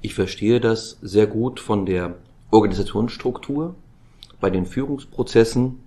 Ich 0.00 0.14
verstehe 0.14 0.60
das 0.60 0.96
sehr 1.02 1.26
gut 1.26 1.60
von 1.60 1.84
der 1.84 2.14
Organisationsstruktur. 2.50 3.74
Bei 4.40 4.50
den 4.50 4.64
Führungsprozessen 4.64 5.80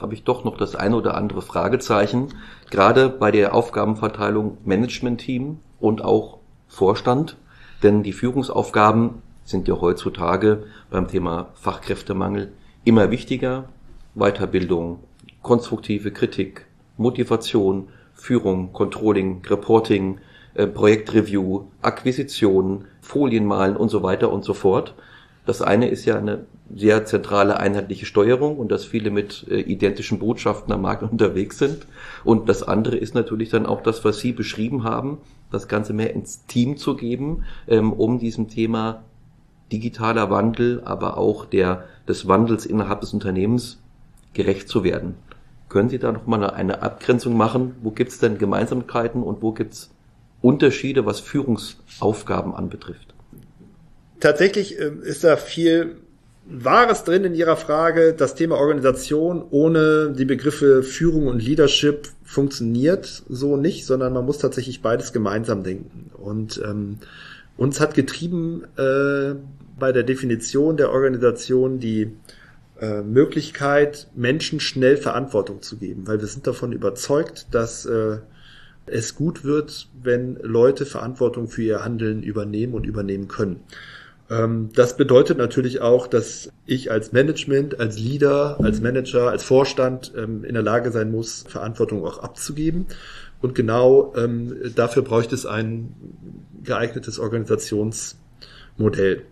habe 0.00 0.14
ich 0.14 0.24
doch 0.24 0.44
noch 0.44 0.56
das 0.56 0.74
eine 0.74 0.96
oder 0.96 1.14
andere 1.14 1.42
Fragezeichen, 1.42 2.28
gerade 2.70 3.10
bei 3.10 3.30
der 3.30 3.54
Aufgabenverteilung 3.54 4.56
Management-Team 4.64 5.58
und 5.78 6.02
auch 6.02 6.38
Vorstand, 6.66 7.36
denn 7.82 8.02
die 8.02 8.12
Führungsaufgaben 8.12 9.22
sind 9.44 9.68
ja 9.68 9.80
heutzutage 9.80 10.64
beim 10.90 11.08
Thema 11.08 11.48
Fachkräftemangel 11.54 12.52
immer 12.84 13.10
wichtiger. 13.10 13.64
Weiterbildung, 14.14 15.00
konstruktive 15.42 16.10
Kritik, 16.10 16.66
Motivation, 16.96 17.88
Führung, 18.12 18.72
Controlling, 18.72 19.42
Reporting, 19.48 20.18
äh, 20.54 20.66
Projektreview, 20.66 21.64
Akquisition, 21.80 22.86
Folienmalen 23.00 23.76
und 23.76 23.88
so 23.88 24.02
weiter 24.02 24.32
und 24.32 24.44
so 24.44 24.52
fort. 24.52 24.94
Das 25.46 25.62
eine 25.62 25.88
ist 25.88 26.04
ja 26.04 26.18
eine 26.18 26.44
sehr 26.74 27.04
zentrale 27.04 27.58
einheitliche 27.58 28.06
Steuerung 28.06 28.56
und 28.58 28.70
dass 28.70 28.84
viele 28.84 29.10
mit 29.10 29.46
äh, 29.50 29.60
identischen 29.60 30.18
Botschaften 30.18 30.72
am 30.72 30.82
Markt 30.82 31.02
unterwegs 31.10 31.58
sind. 31.58 31.86
Und 32.24 32.48
das 32.48 32.62
andere 32.62 32.96
ist 32.96 33.14
natürlich 33.14 33.50
dann 33.50 33.66
auch 33.66 33.82
das, 33.82 34.04
was 34.04 34.20
Sie 34.20 34.32
beschrieben 34.32 34.84
haben, 34.84 35.18
das 35.50 35.68
Ganze 35.68 35.92
mehr 35.92 36.14
ins 36.14 36.46
Team 36.46 36.76
zu 36.76 36.96
geben, 36.96 37.44
ähm, 37.66 37.92
um 37.92 38.18
diesem 38.18 38.48
Thema 38.48 39.02
digitaler 39.72 40.30
Wandel, 40.30 40.82
aber 40.84 41.16
auch 41.16 41.44
der, 41.44 41.84
des 42.08 42.26
Wandels 42.26 42.66
innerhalb 42.66 43.00
des 43.00 43.12
Unternehmens 43.12 43.80
gerecht 44.32 44.68
zu 44.68 44.84
werden. 44.84 45.14
Können 45.68 45.88
Sie 45.88 45.98
da 45.98 46.10
noch 46.10 46.26
mal 46.26 46.44
eine 46.50 46.82
Abgrenzung 46.82 47.36
machen? 47.36 47.76
Wo 47.82 47.90
gibt 47.92 48.10
es 48.10 48.18
denn 48.18 48.38
Gemeinsamkeiten 48.38 49.22
und 49.22 49.42
wo 49.42 49.52
gibt 49.52 49.74
es 49.74 49.90
Unterschiede, 50.42 51.06
was 51.06 51.20
Führungsaufgaben 51.20 52.54
anbetrifft? 52.54 53.14
Tatsächlich 54.18 54.78
äh, 54.78 54.90
ist 55.02 55.24
da 55.24 55.36
viel 55.36 55.96
Wahres 56.52 57.04
drin 57.04 57.24
in 57.24 57.34
Ihrer 57.34 57.56
Frage. 57.56 58.12
Das 58.12 58.34
Thema 58.34 58.56
Organisation 58.56 59.44
ohne 59.50 60.12
die 60.12 60.24
Begriffe 60.24 60.82
Führung 60.82 61.28
und 61.28 61.42
Leadership 61.42 62.08
funktioniert 62.24 63.22
so 63.28 63.56
nicht, 63.56 63.86
sondern 63.86 64.12
man 64.12 64.26
muss 64.26 64.38
tatsächlich 64.38 64.82
beides 64.82 65.12
gemeinsam 65.12 65.62
denken. 65.62 66.10
Und 66.14 66.60
ähm, 66.64 66.98
uns 67.56 67.80
hat 67.80 67.94
getrieben 67.94 68.64
äh, 68.76 69.34
bei 69.78 69.92
der 69.92 70.02
Definition 70.02 70.76
der 70.76 70.90
Organisation 70.90 71.78
die 71.78 72.12
äh, 72.80 73.02
Möglichkeit, 73.02 74.08
Menschen 74.16 74.58
schnell 74.58 74.96
Verantwortung 74.96 75.62
zu 75.62 75.76
geben, 75.76 76.06
weil 76.06 76.20
wir 76.20 76.26
sind 76.26 76.46
davon 76.46 76.72
überzeugt, 76.72 77.46
dass 77.52 77.86
äh, 77.86 78.18
es 78.86 79.14
gut 79.14 79.44
wird, 79.44 79.88
wenn 80.02 80.36
Leute 80.42 80.84
Verantwortung 80.86 81.48
für 81.48 81.62
ihr 81.62 81.84
Handeln 81.84 82.22
übernehmen 82.22 82.74
und 82.74 82.86
übernehmen 82.86 83.28
können. 83.28 83.60
Ähm, 84.30 84.70
das 84.74 84.96
bedeutet 84.96 85.38
natürlich 85.38 85.80
auch, 85.80 86.06
dass 86.06 86.50
ich 86.64 86.90
als 86.90 87.12
Management, 87.12 87.80
als 87.80 87.98
Leader, 87.98 88.58
als 88.62 88.80
Manager, 88.80 89.30
als 89.30 89.42
Vorstand 89.42 90.12
ähm, 90.16 90.44
in 90.44 90.54
der 90.54 90.62
Lage 90.62 90.92
sein 90.92 91.10
muss, 91.10 91.44
Verantwortung 91.48 92.04
auch 92.04 92.20
abzugeben. 92.20 92.86
Und 93.42 93.54
genau 93.54 94.14
ähm, 94.16 94.54
dafür 94.74 95.02
bräuchte 95.02 95.34
es 95.34 95.46
ein 95.46 95.94
geeignetes 96.62 97.18
Organisationsmodell. 97.18 99.22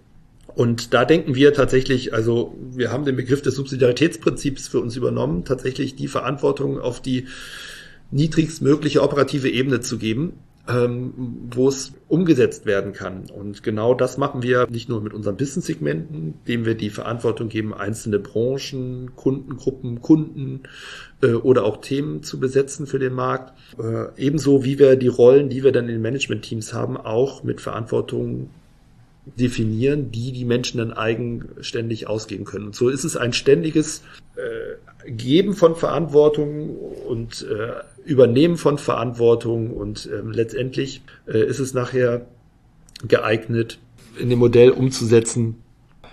Und 0.55 0.95
da 0.95 1.05
denken 1.05 1.37
wir 1.37 1.53
tatsächlich, 1.53 2.15
also 2.15 2.57
wir 2.73 2.91
haben 2.91 3.05
den 3.05 3.17
Begriff 3.17 3.43
des 3.43 3.55
Subsidiaritätsprinzips 3.55 4.67
für 4.67 4.81
uns 4.81 4.97
übernommen, 4.97 5.45
tatsächlich 5.45 5.95
die 5.95 6.09
Verantwortung 6.09 6.81
auf 6.81 7.01
die 7.01 7.29
niedrigstmögliche 8.11 9.03
operative 9.03 9.51
Ebene 9.51 9.81
zu 9.81 9.99
geben 9.99 10.33
ähm, 10.69 11.49
wo 11.51 11.69
es 11.69 11.93
umgesetzt 12.09 12.67
werden 12.67 12.93
kann. 12.93 13.25
Und 13.31 13.63
genau 13.63 13.95
das 13.95 14.19
machen 14.19 14.43
wir 14.43 14.67
nicht 14.69 14.89
nur 14.89 15.01
mit 15.01 15.15
unseren 15.15 15.37
Business-Segmenten, 15.37 16.35
dem 16.47 16.67
wir 16.67 16.75
die 16.75 16.91
Verantwortung 16.91 17.49
geben, 17.49 17.73
einzelne 17.73 18.19
Branchen, 18.19 19.13
Kundengruppen, 19.17 20.03
Kunden 20.03 20.63
äh, 21.23 21.33
oder 21.33 21.65
auch 21.65 21.79
Themen 21.79 22.23
zu 22.23 22.39
besetzen 22.39 22.87
für 22.87 22.99
den 22.99 23.15
Markt. 23.15 23.55
Äh, 23.79 24.09
ebenso 24.17 24.65
wie 24.65 24.79
wir 24.79 24.97
die 24.97 25.09
Rollen, 25.09 25.49
die 25.49 25.65
wir 25.65 25.73
dann 25.73 25.89
in 25.89 26.03
Management-Teams 26.03 26.75
haben, 26.75 26.99
auch 26.99 27.43
mit 27.43 27.61
Verantwortung 27.61 28.51
definieren, 29.37 30.11
die 30.11 30.33
die 30.33 30.45
Menschen 30.45 30.79
dann 30.79 30.93
eigenständig 30.93 32.07
ausgeben 32.07 32.45
können. 32.45 32.67
Und 32.67 32.75
so 32.75 32.89
ist 32.89 33.05
es 33.05 33.17
ein 33.17 33.33
ständiges 33.33 34.03
äh, 34.37 35.11
Geben 35.11 35.55
von 35.55 35.77
Verantwortung 35.77 36.77
und 36.77 37.47
Übernehmen 38.09 38.57
von 38.57 38.79
Verantwortung 38.79 39.71
und 39.71 40.09
ähm, 40.11 40.31
letztendlich 40.31 41.03
äh, 41.27 41.45
ist 41.45 41.59
es 41.59 41.75
nachher 41.75 42.25
geeignet, 43.07 43.79
in 44.19 44.31
dem 44.31 44.39
Modell 44.39 44.71
umzusetzen, 44.71 45.57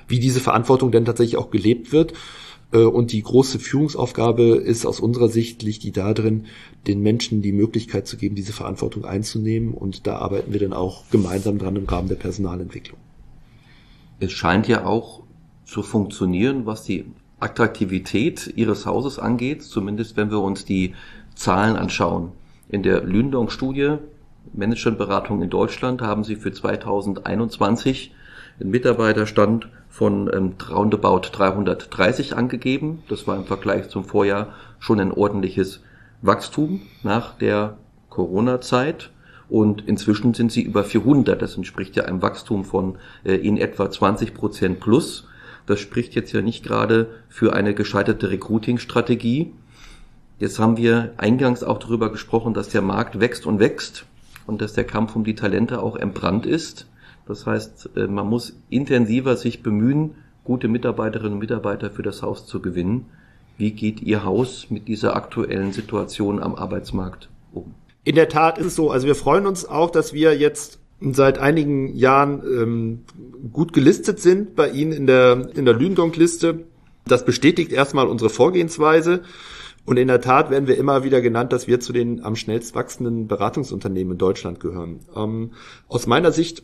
wie 0.08 0.20
diese 0.20 0.42
Verantwortung 0.42 0.92
denn 0.92 1.06
tatsächlich 1.06 1.38
auch 1.38 1.52
gelebt 1.52 1.94
wird. 1.94 2.12
Äh, 2.74 2.80
und 2.80 3.14
die 3.14 3.24
große 3.24 3.60
Führungsaufgabe 3.60 4.58
ist 4.58 4.86
aus 4.86 5.00
unserer 5.00 5.30
Sicht, 5.30 5.64
liegt 5.64 5.84
die 5.84 5.94
darin, 5.94 6.48
den 6.86 7.02
Menschen 7.02 7.42
die 7.42 7.54
Möglichkeit 7.54 8.08
zu 8.08 8.18
geben, 8.18 8.36
diese 8.36 8.52
Verantwortung 8.52 9.06
einzunehmen. 9.06 9.74
Und 9.74 10.06
da 10.06 10.18
arbeiten 10.18 10.52
wir 10.52 10.60
dann 10.60 10.74
auch 10.74 11.10
gemeinsam 11.12 11.60
dran 11.60 11.78
im 11.78 11.86
Rahmen 11.86 12.10
der 12.10 12.16
Personalentwicklung. 12.16 13.00
Es 14.20 14.34
scheint 14.34 14.68
ja 14.68 14.86
auch 14.86 15.24
zu 15.64 15.82
funktionieren, 15.82 16.66
was 16.66 16.84
die 16.84 17.06
Attraktivität 17.40 18.54
Ihres 18.56 18.86
Hauses 18.86 19.18
angeht, 19.20 19.64
zumindest 19.64 20.18
wenn 20.18 20.30
wir 20.30 20.40
uns 20.40 20.66
die 20.66 20.94
Zahlen 21.36 21.76
anschauen. 21.76 22.32
In 22.70 22.84
der 22.84 23.04
Lündong-Studie 23.04 23.98
Managementberatung 24.54 25.42
in 25.42 25.50
Deutschland 25.50 26.02
haben 26.02 26.24
sie 26.24 26.36
für 26.36 26.52
2021 26.52 28.14
einen 28.60 28.72
Mitarbeiterstand 28.72 29.68
von 29.90 30.30
ähm, 30.34 30.54
roundabout 30.70 31.30
330 31.32 32.36
angegeben. 32.36 33.04
Das 33.10 33.28
war 33.28 33.38
im 33.38 33.46
Vergleich 33.46 33.90
zum 33.90 34.06
Vorjahr 34.06 34.54
schon 34.80 35.00
ein 35.00 35.12
ordentliches 35.12 35.82
Wachstum 36.22 36.82
nach 37.04 37.38
der 37.38 37.78
Corona-Zeit. 38.10 39.12
Und 39.48 39.88
inzwischen 39.88 40.34
sind 40.34 40.52
sie 40.52 40.64
über 40.64 40.84
400. 40.84 41.40
Das 41.42 41.56
entspricht 41.56 41.96
ja 41.96 42.06
einem 42.06 42.22
Wachstum 42.22 42.66
von 42.66 42.98
äh, 43.24 43.36
in 43.36 43.58
etwa 43.58 43.90
20 43.90 44.34
Prozent 44.34 44.80
plus. 44.80 45.28
Das 45.66 45.80
spricht 45.80 46.16
jetzt 46.16 46.32
ja 46.32 46.42
nicht 46.42 46.64
gerade 46.64 47.08
für 47.30 47.54
eine 47.54 47.74
gescheiterte 47.74 48.32
Recruiting-Strategie. 48.32 49.54
Jetzt 50.40 50.60
haben 50.60 50.78
wir 50.78 51.14
eingangs 51.18 51.64
auch 51.64 51.80
darüber 51.80 52.12
gesprochen, 52.12 52.54
dass 52.54 52.70
der 52.70 52.82
Markt 52.82 53.20
wächst 53.20 53.46
und 53.46 53.60
wächst 53.60 54.06
und 54.46 54.62
dass 54.62 54.74
der 54.74 54.84
Kampf 54.84 55.16
um 55.16 55.24
die 55.24 55.36
Talente 55.36 55.82
auch 55.82 55.96
entbrannt 55.96 56.46
ist. 56.46 56.88
Das 57.26 57.46
heißt, 57.46 57.92
äh, 57.96 58.08
man 58.08 58.28
muss 58.28 58.54
intensiver 58.70 59.38
sich 59.38 59.64
bemühen, 59.64 60.16
gute 60.44 60.68
Mitarbeiterinnen 60.68 61.34
und 61.34 61.40
Mitarbeiter 61.40 61.90
für 61.90 62.04
das 62.04 62.22
Haus 62.22 62.46
zu 62.46 62.62
gewinnen. 62.62 63.06
Wie 63.58 63.72
geht 63.72 64.02
Ihr 64.02 64.24
Haus 64.24 64.68
mit 64.70 64.88
dieser 64.88 65.16
aktuellen 65.16 65.72
Situation 65.72 66.44
am 66.44 66.56
Arbeitsmarkt 66.56 67.30
um? 67.54 67.74
In 68.04 68.16
der 68.16 68.30
Tat 68.30 68.58
ist 68.58 68.68
es 68.68 68.76
so. 68.76 68.92
Also 68.92 69.08
wir 69.08 69.16
freuen 69.16 69.48
uns 69.48 69.66
auch, 69.66 69.90
dass 69.90 70.14
wir 70.14 70.38
jetzt 70.38 70.80
seit 71.02 71.40
einigen 71.40 71.96
Jahren 71.96 72.44
ähm, 72.46 73.02
gut 73.52 73.74
gelistet 73.74 74.20
sind 74.20 74.56
bei 74.56 74.70
Ihnen 74.70 74.92
in 74.92 75.08
der, 75.08 75.50
in 75.56 75.66
der 75.66 75.74
Lündong-Liste. 75.74 76.66
Das 77.08 77.26
bestätigt 77.26 77.72
erstmal 77.72 78.08
unsere 78.08 78.30
Vorgehensweise. 78.30 79.22
Und 79.86 79.98
in 79.98 80.08
der 80.08 80.22
Tat 80.22 80.50
werden 80.50 80.68
wir 80.68 80.78
immer 80.78 81.04
wieder 81.04 81.22
genannt, 81.22 81.54
dass 81.54 81.68
wir 81.68 81.80
zu 81.80 81.94
den 81.94 82.24
am 82.24 82.36
schnellst 82.36 82.74
wachsenden 82.76 83.28
Beratungsunternehmen 83.28 84.14
in 84.14 84.18
Deutschland 84.18 84.60
gehören. 84.60 85.02
Ähm, 85.16 85.52
aus 85.88 86.08
meiner 86.08 86.32
Sicht 86.32 86.64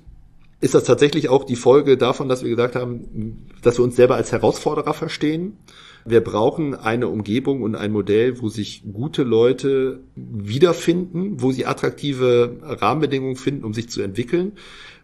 ist 0.60 0.76
das 0.76 0.84
tatsächlich 0.84 1.30
auch 1.30 1.44
die 1.44 1.56
Folge 1.56 1.98
davon, 1.98 2.30
dass 2.30 2.44
wir 2.44 2.50
gesagt 2.50 2.76
haben, 2.76 3.48
dass 3.62 3.78
wir 3.78 3.84
uns 3.84 3.96
selber 3.96 4.16
als 4.16 4.32
Herausforderer 4.32 4.94
verstehen. 4.94 5.58
Wir 6.06 6.22
brauchen 6.22 6.74
eine 6.74 7.08
Umgebung 7.10 7.62
und 7.62 7.76
ein 7.76 7.92
Modell, 7.92 8.42
wo 8.42 8.50
sich 8.50 8.84
gute 8.92 9.24
Leute 9.24 10.02
wiederfinden, 10.16 11.42
wo 11.42 11.52
sie 11.52 11.66
attraktive 11.66 12.58
Rahmenbedingungen 12.62 13.36
finden, 13.36 13.66
um 13.66 13.74
sich 13.74 13.90
zu 13.90 14.02
entwickeln 14.02 14.54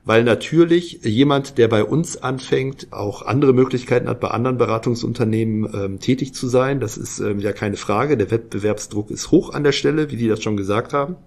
weil 0.08 0.24
natürlich 0.24 1.02
jemand, 1.04 1.58
der 1.58 1.68
bei 1.68 1.84
uns 1.84 2.16
anfängt, 2.16 2.88
auch 2.92 3.24
andere 3.24 3.52
Möglichkeiten 3.52 4.08
hat, 4.08 4.22
bei 4.22 4.30
anderen 4.30 4.58
Beratungsunternehmen 4.58 5.70
ähm, 5.74 6.00
tätig 6.00 6.34
zu 6.34 6.48
sein. 6.48 6.80
Das 6.80 6.96
ist 6.96 7.20
ähm, 7.20 7.40
ja 7.40 7.52
keine 7.52 7.76
Frage. 7.76 8.16
Der 8.16 8.32
Wettbewerbsdruck 8.32 9.12
ist 9.12 9.32
hoch 9.32 9.54
an 9.54 9.66
der 9.66 9.74
Stelle, 9.74 10.10
wie 10.10 10.16
die 10.16 10.30
das 10.30 10.42
schon 10.42 10.56
gesagt 10.56 10.94
haben. 10.94 11.18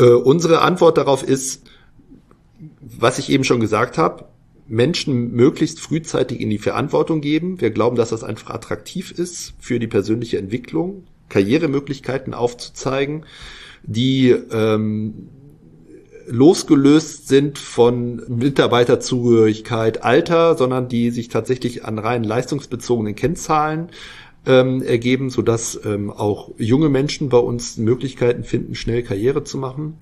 Äh, 0.00 0.10
unsere 0.10 0.60
Antwort 0.60 0.96
darauf 0.96 1.24
ist, 1.24 1.64
was 2.80 3.18
ich 3.18 3.30
eben 3.30 3.42
schon 3.42 3.58
gesagt 3.58 3.98
habe, 3.98 4.26
Menschen 4.68 5.32
möglichst 5.32 5.80
frühzeitig 5.80 6.40
in 6.40 6.50
die 6.50 6.58
Verantwortung 6.58 7.20
geben. 7.20 7.60
Wir 7.60 7.70
glauben, 7.70 7.96
dass 7.96 8.10
das 8.10 8.22
einfach 8.22 8.50
attraktiv 8.50 9.10
ist 9.10 9.54
für 9.58 9.80
die 9.80 9.88
persönliche 9.88 10.38
Entwicklung, 10.38 11.02
Karrieremöglichkeiten 11.30 12.32
aufzuzeigen, 12.32 13.24
die 13.82 14.30
ähm, 14.30 15.30
losgelöst 16.30 17.28
sind 17.28 17.58
von 17.58 18.22
Mitarbeiterzugehörigkeit, 18.28 20.02
Alter, 20.02 20.56
sondern 20.56 20.88
die 20.88 21.10
sich 21.10 21.28
tatsächlich 21.28 21.84
an 21.84 21.98
rein 21.98 22.24
leistungsbezogenen 22.24 23.14
Kennzahlen 23.14 23.90
ähm, 24.46 24.82
ergeben, 24.82 25.30
sodass 25.30 25.80
ähm, 25.84 26.10
auch 26.10 26.50
junge 26.58 26.88
Menschen 26.88 27.28
bei 27.28 27.38
uns 27.38 27.76
Möglichkeiten 27.76 28.44
finden, 28.44 28.74
schnell 28.74 29.02
Karriere 29.02 29.44
zu 29.44 29.58
machen. 29.58 29.98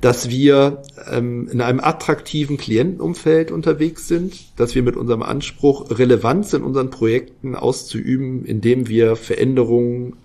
Dass 0.00 0.28
wir 0.28 0.82
ähm, 1.10 1.48
in 1.50 1.60
einem 1.60 1.80
attraktiven 1.80 2.56
Klientenumfeld 2.56 3.50
unterwegs 3.50 4.06
sind, 4.06 4.58
dass 4.58 4.74
wir 4.74 4.82
mit 4.82 4.96
unserem 4.96 5.22
Anspruch, 5.22 5.90
Relevanz 5.90 6.52
in 6.52 6.62
unseren 6.62 6.90
Projekten 6.90 7.54
auszuüben, 7.54 8.44
indem 8.44 8.88
wir 8.88 9.16
Veränderungen 9.16 10.16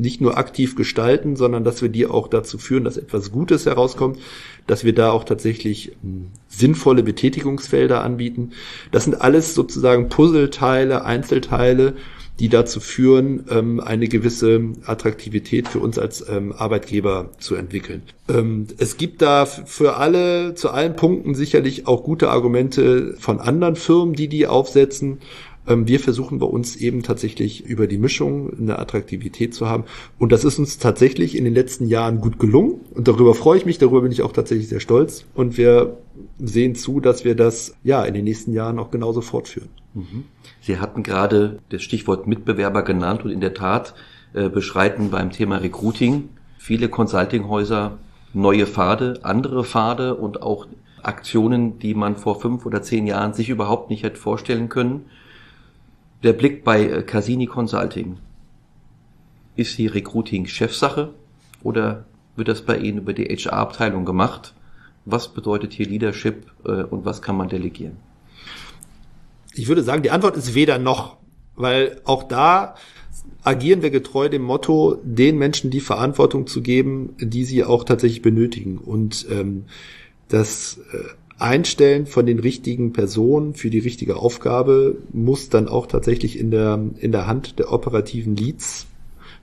nicht 0.00 0.20
nur 0.20 0.38
aktiv 0.38 0.74
gestalten, 0.76 1.36
sondern 1.36 1.62
dass 1.62 1.82
wir 1.82 1.90
die 1.90 2.06
auch 2.06 2.28
dazu 2.28 2.58
führen, 2.58 2.84
dass 2.84 2.96
etwas 2.96 3.30
Gutes 3.30 3.66
herauskommt, 3.66 4.18
dass 4.66 4.84
wir 4.84 4.94
da 4.94 5.10
auch 5.10 5.24
tatsächlich 5.24 5.92
hm, 6.02 6.28
sinnvolle 6.48 7.02
Betätigungsfelder 7.02 8.02
anbieten. 8.02 8.52
Das 8.92 9.04
sind 9.04 9.20
alles 9.20 9.54
sozusagen 9.54 10.08
Puzzleteile, 10.08 11.04
Einzelteile, 11.04 11.94
die 12.40 12.48
dazu 12.48 12.80
führen, 12.80 13.44
ähm, 13.50 13.80
eine 13.80 14.08
gewisse 14.08 14.62
Attraktivität 14.86 15.68
für 15.68 15.78
uns 15.78 15.98
als 15.98 16.26
ähm, 16.26 16.52
Arbeitgeber 16.52 17.30
zu 17.38 17.54
entwickeln. 17.54 18.02
Ähm, 18.30 18.66
es 18.78 18.96
gibt 18.96 19.20
da 19.20 19.44
für 19.44 19.98
alle, 19.98 20.54
zu 20.54 20.70
allen 20.70 20.96
Punkten 20.96 21.34
sicherlich 21.34 21.86
auch 21.86 22.02
gute 22.02 22.30
Argumente 22.30 23.14
von 23.18 23.40
anderen 23.40 23.76
Firmen, 23.76 24.14
die 24.14 24.28
die 24.28 24.46
aufsetzen. 24.46 25.18
Ähm, 25.70 25.86
wir 25.86 26.00
versuchen 26.00 26.38
bei 26.38 26.46
uns 26.46 26.76
eben 26.76 27.02
tatsächlich 27.02 27.64
über 27.64 27.86
die 27.86 27.96
Mischung 27.96 28.52
eine 28.58 28.78
Attraktivität 28.78 29.54
zu 29.54 29.68
haben. 29.68 29.84
Und 30.18 30.32
das 30.32 30.44
ist 30.44 30.58
uns 30.58 30.78
tatsächlich 30.78 31.36
in 31.36 31.44
den 31.44 31.54
letzten 31.54 31.86
Jahren 31.86 32.20
gut 32.20 32.38
gelungen. 32.38 32.80
Und 32.92 33.08
darüber 33.08 33.34
freue 33.34 33.56
ich 33.56 33.64
mich, 33.64 33.78
darüber 33.78 34.02
bin 34.02 34.12
ich 34.12 34.22
auch 34.22 34.32
tatsächlich 34.32 34.68
sehr 34.68 34.80
stolz. 34.80 35.24
Und 35.34 35.56
wir 35.56 35.96
sehen 36.38 36.74
zu, 36.74 37.00
dass 37.00 37.24
wir 37.24 37.36
das 37.36 37.76
ja 37.84 38.04
in 38.04 38.14
den 38.14 38.24
nächsten 38.24 38.52
Jahren 38.52 38.78
auch 38.78 38.90
genauso 38.90 39.20
fortführen. 39.20 39.68
Mhm. 39.94 40.24
Sie 40.60 40.78
hatten 40.78 41.02
gerade 41.02 41.60
das 41.70 41.82
Stichwort 41.82 42.26
Mitbewerber 42.26 42.82
genannt 42.82 43.24
und 43.24 43.30
in 43.30 43.40
der 43.40 43.54
Tat 43.54 43.94
äh, 44.34 44.48
beschreiten 44.48 45.10
beim 45.10 45.30
Thema 45.30 45.58
Recruiting 45.58 46.28
viele 46.58 46.88
Consultinghäuser 46.88 47.98
neue 48.32 48.66
Pfade, 48.66 49.20
andere 49.22 49.64
Pfade 49.64 50.14
und 50.14 50.42
auch 50.42 50.66
Aktionen, 51.02 51.78
die 51.78 51.94
man 51.94 52.16
vor 52.16 52.40
fünf 52.40 52.66
oder 52.66 52.82
zehn 52.82 53.06
Jahren 53.06 53.32
sich 53.32 53.48
überhaupt 53.48 53.90
nicht 53.90 54.02
hätte 54.02 54.20
vorstellen 54.20 54.68
können. 54.68 55.06
Der 56.22 56.34
Blick 56.34 56.64
bei 56.64 56.84
äh, 56.84 57.02
Casini 57.02 57.46
Consulting. 57.46 58.18
Ist 59.56 59.78
die 59.78 59.86
Recruiting 59.86 60.46
Chefsache 60.46 61.14
oder 61.62 62.04
wird 62.36 62.48
das 62.48 62.62
bei 62.62 62.78
Ihnen 62.78 62.98
über 62.98 63.12
die 63.12 63.24
HR-Abteilung 63.24 64.04
gemacht? 64.04 64.54
Was 65.04 65.28
bedeutet 65.28 65.72
hier 65.72 65.86
Leadership 65.86 66.50
äh, 66.64 66.82
und 66.82 67.04
was 67.04 67.22
kann 67.22 67.36
man 67.36 67.48
delegieren? 67.48 67.96
Ich 69.54 69.66
würde 69.68 69.82
sagen, 69.82 70.02
die 70.02 70.10
Antwort 70.10 70.36
ist 70.36 70.54
weder 70.54 70.78
noch, 70.78 71.16
weil 71.56 72.00
auch 72.04 72.22
da 72.22 72.76
agieren 73.42 73.82
wir 73.82 73.90
getreu 73.90 74.28
dem 74.28 74.42
Motto, 74.42 74.98
den 75.02 75.38
Menschen 75.38 75.70
die 75.70 75.80
Verantwortung 75.80 76.46
zu 76.46 76.62
geben, 76.62 77.14
die 77.18 77.44
sie 77.44 77.64
auch 77.64 77.84
tatsächlich 77.84 78.22
benötigen. 78.22 78.78
Und 78.78 79.26
ähm, 79.30 79.64
das 80.28 80.78
äh, 80.92 80.98
Einstellen 81.40 82.06
von 82.06 82.26
den 82.26 82.38
richtigen 82.38 82.92
Personen 82.92 83.54
für 83.54 83.70
die 83.70 83.78
richtige 83.78 84.16
Aufgabe 84.16 84.98
muss 85.12 85.48
dann 85.48 85.68
auch 85.68 85.86
tatsächlich 85.86 86.38
in 86.38 86.50
der, 86.50 86.80
in 86.98 87.12
der 87.12 87.26
Hand 87.26 87.58
der 87.58 87.72
operativen 87.72 88.36
Leads, 88.36 88.86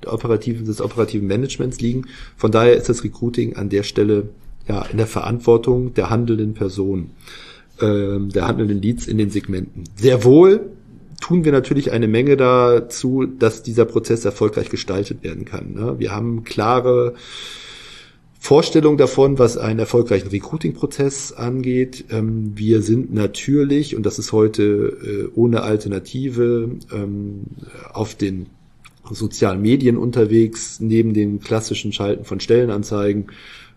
der 0.04 0.14
operativen, 0.14 0.66
des 0.66 0.82
operativen 0.82 1.28
Managements 1.28 1.80
liegen. 1.80 2.06
Von 2.36 2.52
daher 2.52 2.76
ist 2.76 2.90
das 2.90 3.04
Recruiting 3.04 3.56
an 3.56 3.70
der 3.70 3.84
Stelle 3.84 4.30
ja 4.68 4.84
in 4.84 4.98
der 4.98 5.08
Verantwortung 5.08 5.94
der 5.94 6.10
handelnden 6.10 6.54
Person, 6.54 7.12
äh, 7.80 8.20
der 8.20 8.48
handelnden 8.48 8.82
Leads 8.82 9.08
in 9.08 9.18
den 9.18 9.30
Segmenten. 9.30 9.86
Sehr 9.96 10.24
wohl 10.24 10.72
tun 11.22 11.46
wir 11.46 11.52
natürlich 11.52 11.92
eine 11.92 12.08
Menge 12.08 12.38
dazu, 12.38 13.26
dass 13.26 13.64
dieser 13.64 13.86
Prozess 13.86 14.24
erfolgreich 14.24 14.70
gestaltet 14.70 15.24
werden 15.24 15.46
kann. 15.46 15.74
Ne? 15.74 15.96
Wir 15.98 16.12
haben 16.12 16.44
klare 16.44 17.16
Vorstellung 18.48 18.96
davon, 18.96 19.40
was 19.40 19.58
einen 19.58 19.80
erfolgreichen 19.80 20.30
Recruiting-Prozess 20.30 21.34
angeht. 21.34 22.06
Ähm, 22.10 22.54
wir 22.56 22.82
sind 22.82 23.14
natürlich, 23.14 23.94
und 23.94 24.06
das 24.06 24.20
ist 24.20 24.32
heute 24.32 24.64
äh, 24.64 25.28
ohne 25.36 25.64
Alternative, 25.64 26.70
ähm, 26.94 27.42
auf 27.92 28.16
den 28.16 28.46
sozialen 29.12 29.62
Medien 29.62 29.98
unterwegs, 29.98 30.80
neben 30.80 31.14
dem 31.14 31.42
klassischen 31.42 31.92
Schalten 31.92 32.24
von 32.24 32.40
Stellenanzeigen, 32.40 33.26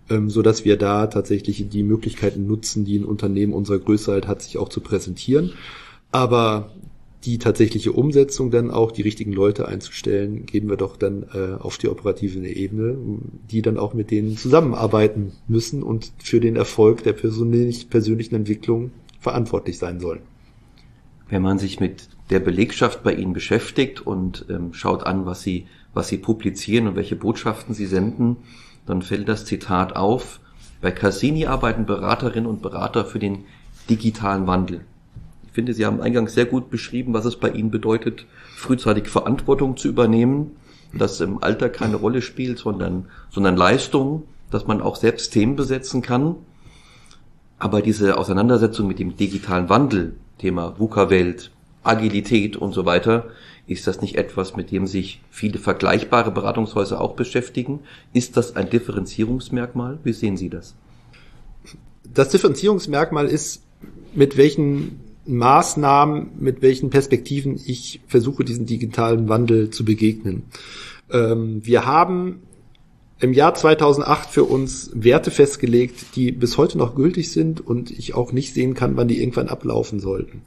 ähm, 0.09 0.31
so 0.31 0.41
dass 0.41 0.65
wir 0.65 0.77
da 0.77 1.09
tatsächlich 1.09 1.69
die 1.69 1.83
Möglichkeiten 1.83 2.47
nutzen, 2.47 2.85
die 2.85 2.97
ein 2.97 3.05
Unternehmen 3.05 3.55
unserer 3.55 3.81
Größe 3.81 4.13
halt 4.13 4.29
hat, 4.29 4.41
sich 4.41 4.57
auch 4.57 4.69
zu 4.69 4.83
präsentieren. 4.83 5.55
Aber 6.13 6.71
die 7.25 7.39
tatsächliche 7.39 7.93
Umsetzung 7.93 8.51
dann 8.51 8.71
auch, 8.71 8.93
die 8.93 9.03
richtigen 9.03 9.33
Leute 9.33 9.69
einzustellen, 9.69 10.47
geben 10.47 10.71
wir 10.71 10.77
doch 10.77 10.97
dann 10.97 11.27
äh, 11.35 11.61
auf 11.61 11.77
die 11.77 11.89
operative 11.89 12.47
Ebene, 12.47 12.97
die 13.51 13.61
dann 13.61 13.77
auch 13.77 13.93
mit 13.93 14.11
denen 14.11 14.37
zusammenarbeiten 14.37 15.33
müssen 15.47 15.83
und 15.83 16.13
für 16.19 16.41
den 16.41 16.57
Erfolg 16.57 17.03
der 17.03 17.13
persönlich, 17.13 17.91
persönlichen 17.91 18.37
Entwicklung 18.37 18.91
verantwortlich 19.21 19.79
sein 19.79 20.01
sollen. 20.01 20.23
Wenn 21.29 21.43
man 21.43 21.59
sich 21.59 21.79
mit 21.79 22.09
der 22.31 22.41
Belegschaft 22.41 23.03
bei 23.03 23.15
Ihnen 23.15 23.35
beschäftigt 23.35 24.01
und 24.07 24.47
ähm, 24.49 24.73
schaut 24.73 25.05
an, 25.05 25.27
was 25.27 25.43
Sie, 25.43 25.67
was 25.93 26.09
Sie 26.09 26.19
publizieren 26.19 26.89
und 26.89 26.97
welche 26.97 27.17
Botschaften 27.17 27.75
Sie 27.75 27.87
senden, 27.87 28.39
dann 28.87 29.03
fällt 29.03 29.29
das 29.29 29.45
Zitat 29.45 29.95
auf, 29.95 30.41
bei 30.81 30.91
Cassini 30.91 31.47
arbeiten 31.47 31.85
Beraterinnen 31.85 32.49
und 32.49 32.63
Berater 32.63 33.05
für 33.05 33.19
den 33.19 33.45
digitalen 33.91 34.47
Wandel. 34.47 34.81
Ich 35.51 35.55
finde, 35.57 35.75
Sie 35.75 35.85
haben 35.85 36.01
eingangs 36.01 36.35
sehr 36.35 36.47
gut 36.47 36.71
beschrieben, 36.71 37.13
was 37.13 37.25
es 37.25 37.35
bei 37.35 37.51
Ihnen 37.51 37.73
bedeutet, 37.73 38.25
frühzeitig 38.55 39.09
Verantwortung 39.09 39.77
zu 39.77 39.89
übernehmen, 39.89 40.53
dass 40.95 41.21
im 41.21 41.43
Alter 41.43 41.69
keine 41.69 41.97
Rolle 41.97 42.23
spielt, 42.23 42.59
sondern, 42.59 43.07
sondern 43.31 43.57
Leistung, 43.57 44.23
dass 44.53 44.69
man 44.69 44.81
auch 44.81 44.95
selbst 44.95 45.33
Themen 45.33 45.57
besetzen 45.57 46.03
kann. 46.03 46.37
Aber 47.59 47.83
diese 47.83 48.17
Auseinandersetzung 48.17 48.87
mit 48.87 49.01
dem 49.01 49.17
digitalen 49.17 49.69
Wandel, 49.69 50.15
Thema 50.39 50.79
VUCA-Welt, 50.79 51.51
Agilität 51.83 52.57
und 52.57 52.73
so 52.73 52.87
weiter, 52.87 53.27
ist 53.67 53.89
das 53.89 54.01
nicht 54.01 54.17
etwas, 54.17 54.55
mit 54.55 54.71
dem 54.71 54.87
sich 54.87 55.21
viele 55.31 55.59
vergleichbare 55.59 56.31
Beratungshäuser 56.31 57.01
auch 57.01 57.15
beschäftigen? 57.15 57.81
Ist 58.13 58.37
das 58.37 58.55
ein 58.55 58.71
Differenzierungsmerkmal? 58.71 59.99
Wie 60.05 60.13
sehen 60.13 60.37
Sie 60.37 60.49
das? 60.49 60.77
Das 62.15 62.29
Differenzierungsmerkmal 62.29 63.27
ist, 63.27 63.63
mit 64.15 64.37
welchen 64.37 65.10
Maßnahmen, 65.37 66.33
mit 66.39 66.63
welchen 66.63 66.91
Perspektiven 66.91 67.61
ich 67.65 68.01
versuche, 68.07 68.45
diesen 68.45 68.67
digitalen 68.67 69.29
Wandel 69.29 69.71
zu 69.71 69.85
begegnen. 69.85 70.45
Ähm, 71.11 71.61
wir 71.65 71.87
haben 71.87 72.41
im 73.21 73.35
Jahr 73.35 73.55
2008 73.55 74.31
für 74.31 74.45
uns 74.45 74.91
Werte 74.95 75.31
festgelegt, 75.31 76.17
die 76.17 76.33
bis 76.33 76.57
heute 76.57 76.79
noch 76.79 76.95
gültig 76.95 77.31
sind 77.31 77.61
und 77.61 77.91
ich 77.91 78.15
auch 78.15 78.33
nicht 78.33 78.55
sehen 78.55 78.73
kann, 78.73 78.97
wann 78.97 79.09
die 79.09 79.21
irgendwann 79.21 79.49
ablaufen 79.49 80.01
sollten. 80.01 80.41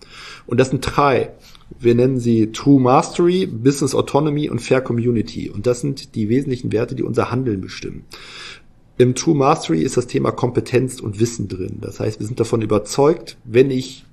Und 0.47 0.59
das 0.59 0.71
sind 0.71 0.81
drei. 0.81 1.33
Wir 1.79 1.93
nennen 1.93 2.19
sie 2.19 2.51
True 2.51 2.81
Mastery, 2.81 3.45
Business 3.45 3.93
Autonomy 3.93 4.49
und 4.49 4.59
Fair 4.59 4.81
Community. 4.81 5.51
Und 5.51 5.67
das 5.67 5.81
sind 5.81 6.15
die 6.15 6.29
wesentlichen 6.29 6.71
Werte, 6.71 6.95
die 6.95 7.03
unser 7.03 7.29
Handeln 7.29 7.61
bestimmen. 7.61 8.05
Im 8.97 9.13
True 9.13 9.35
Mastery 9.35 9.81
ist 9.81 9.97
das 9.97 10.07
Thema 10.07 10.31
Kompetenz 10.31 10.99
und 10.99 11.19
Wissen 11.19 11.47
drin. 11.47 11.77
Das 11.79 11.99
heißt, 11.99 12.19
wir 12.19 12.27
sind 12.27 12.39
davon 12.39 12.61
überzeugt, 12.63 13.37
wenn 13.43 13.69
ich 13.69 14.05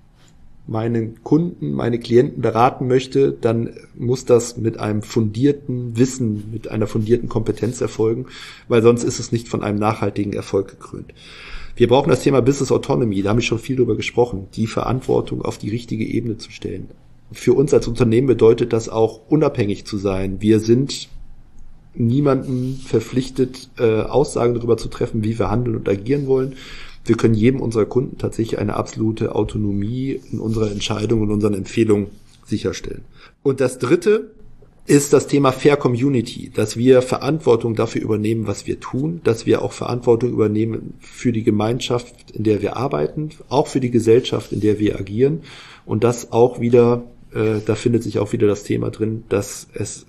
meinen 0.66 1.23
Kunden, 1.25 1.73
meine 1.73 1.99
Klienten 1.99 2.42
beraten 2.42 2.87
möchte, 2.87 3.33
dann 3.33 3.70
muss 3.99 4.25
das 4.25 4.57
mit 4.57 4.79
einem 4.79 5.03
fundierten 5.03 5.96
Wissen, 5.96 6.51
mit 6.53 6.68
einer 6.68 6.87
fundierten 6.87 7.29
Kompetenz 7.29 7.81
erfolgen, 7.81 8.27
weil 8.68 8.83
sonst 8.83 9.05
ist 9.05 9.18
es 9.18 9.33
nicht 9.33 9.49
von 9.49 9.62
einem 9.62 9.79
nachhaltigen 9.79 10.33
Erfolg 10.33 10.68
gekrönt. 10.68 11.12
Wir 11.77 11.88
brauchen 11.88 12.11
das 12.11 12.23
Thema 12.23 12.42
Business 12.42 12.73
Autonomy, 12.73 13.23
da 13.23 13.31
habe 13.31 13.40
ich 13.40 13.46
schon 13.46 13.59
viel 13.59 13.77
drüber 13.77 13.96
gesprochen, 13.96 14.49
die 14.55 14.66
Verantwortung 14.66 15.42
auf 15.42 15.59
die 15.59 15.70
richtige 15.70 16.05
Ebene 16.05 16.37
zu 16.37 16.51
stellen. 16.51 16.88
Für 17.33 17.55
uns 17.55 17.73
als 17.73 17.87
Unternehmen 17.87 18.27
bedeutet 18.27 18.73
das 18.73 18.88
auch 18.88 19.20
unabhängig 19.29 19.87
zu 19.87 19.99
sein. 19.99 20.40
Wir 20.40 20.61
sind 20.61 21.09
niemanden 21.94 22.81
verpflichtet, 22.85 23.70
äh, 23.79 24.03
Aussagen 24.03 24.55
darüber 24.55 24.77
zu 24.77 24.88
treffen, 24.88 25.25
wie 25.25 25.38
wir 25.38 25.51
handeln 25.51 25.77
und 25.77 25.88
agieren 25.88 26.27
wollen. 26.27 26.55
Wir 27.11 27.16
können 27.16 27.35
jedem 27.35 27.61
unserer 27.61 27.87
Kunden 27.87 28.18
tatsächlich 28.18 28.61
eine 28.61 28.77
absolute 28.77 29.35
Autonomie 29.35 30.20
in 30.31 30.38
unserer 30.38 30.70
Entscheidung 30.70 31.23
und 31.23 31.33
unseren 31.33 31.55
Empfehlungen 31.55 32.07
sicherstellen. 32.44 33.03
Und 33.42 33.61
das 33.61 33.81
dritte 33.81 34.31
ist 34.87 35.12
das 35.12 35.27
Thema 35.27 35.51
Fair 35.51 35.77
Community, 35.77 36.53
dass 36.55 36.77
wir 36.77 37.03
Verantwortung 37.03 37.75
dafür 37.75 38.01
übernehmen, 38.03 38.46
was 38.46 38.68
wir 38.68 38.79
tun, 38.79 39.23
dass 39.25 39.44
wir 39.44 39.62
auch 39.62 39.73
Verantwortung 39.73 40.31
übernehmen 40.31 40.94
für 41.01 41.33
die 41.33 41.42
Gemeinschaft, 41.42 42.31
in 42.31 42.44
der 42.44 42.62
wir 42.62 42.77
arbeiten, 42.77 43.31
auch 43.49 43.66
für 43.66 43.81
die 43.81 43.90
Gesellschaft, 43.90 44.53
in 44.53 44.61
der 44.61 44.79
wir 44.79 44.96
agieren 44.96 45.40
und 45.87 46.05
das 46.05 46.31
auch 46.31 46.61
wieder, 46.61 47.03
äh, 47.35 47.59
da 47.66 47.75
findet 47.75 48.05
sich 48.05 48.20
auch 48.20 48.33
wieder 48.33 48.46
das 48.46 48.62
Thema 48.62 48.90
drin, 48.90 49.25
dass 49.29 49.66
es 49.75 50.07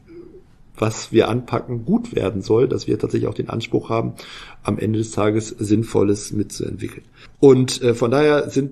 was 0.82 1.12
wir 1.12 1.30
anpacken, 1.30 1.86
gut 1.86 2.16
werden 2.16 2.42
soll, 2.42 2.68
dass 2.68 2.88
wir 2.88 2.98
tatsächlich 2.98 3.30
auch 3.30 3.36
den 3.36 3.50
Anspruch 3.50 3.90
haben, 3.90 4.14
am 4.64 4.80
Ende 4.80 5.00
des 5.00 5.12
Tages 5.12 5.50
Sinnvolles 5.50 6.34
mitzuentwickeln. 6.34 7.06
Und 7.40 7.82
äh, 7.84 7.94
von 7.94 8.10
daher 8.12 8.50
sind 8.50 8.72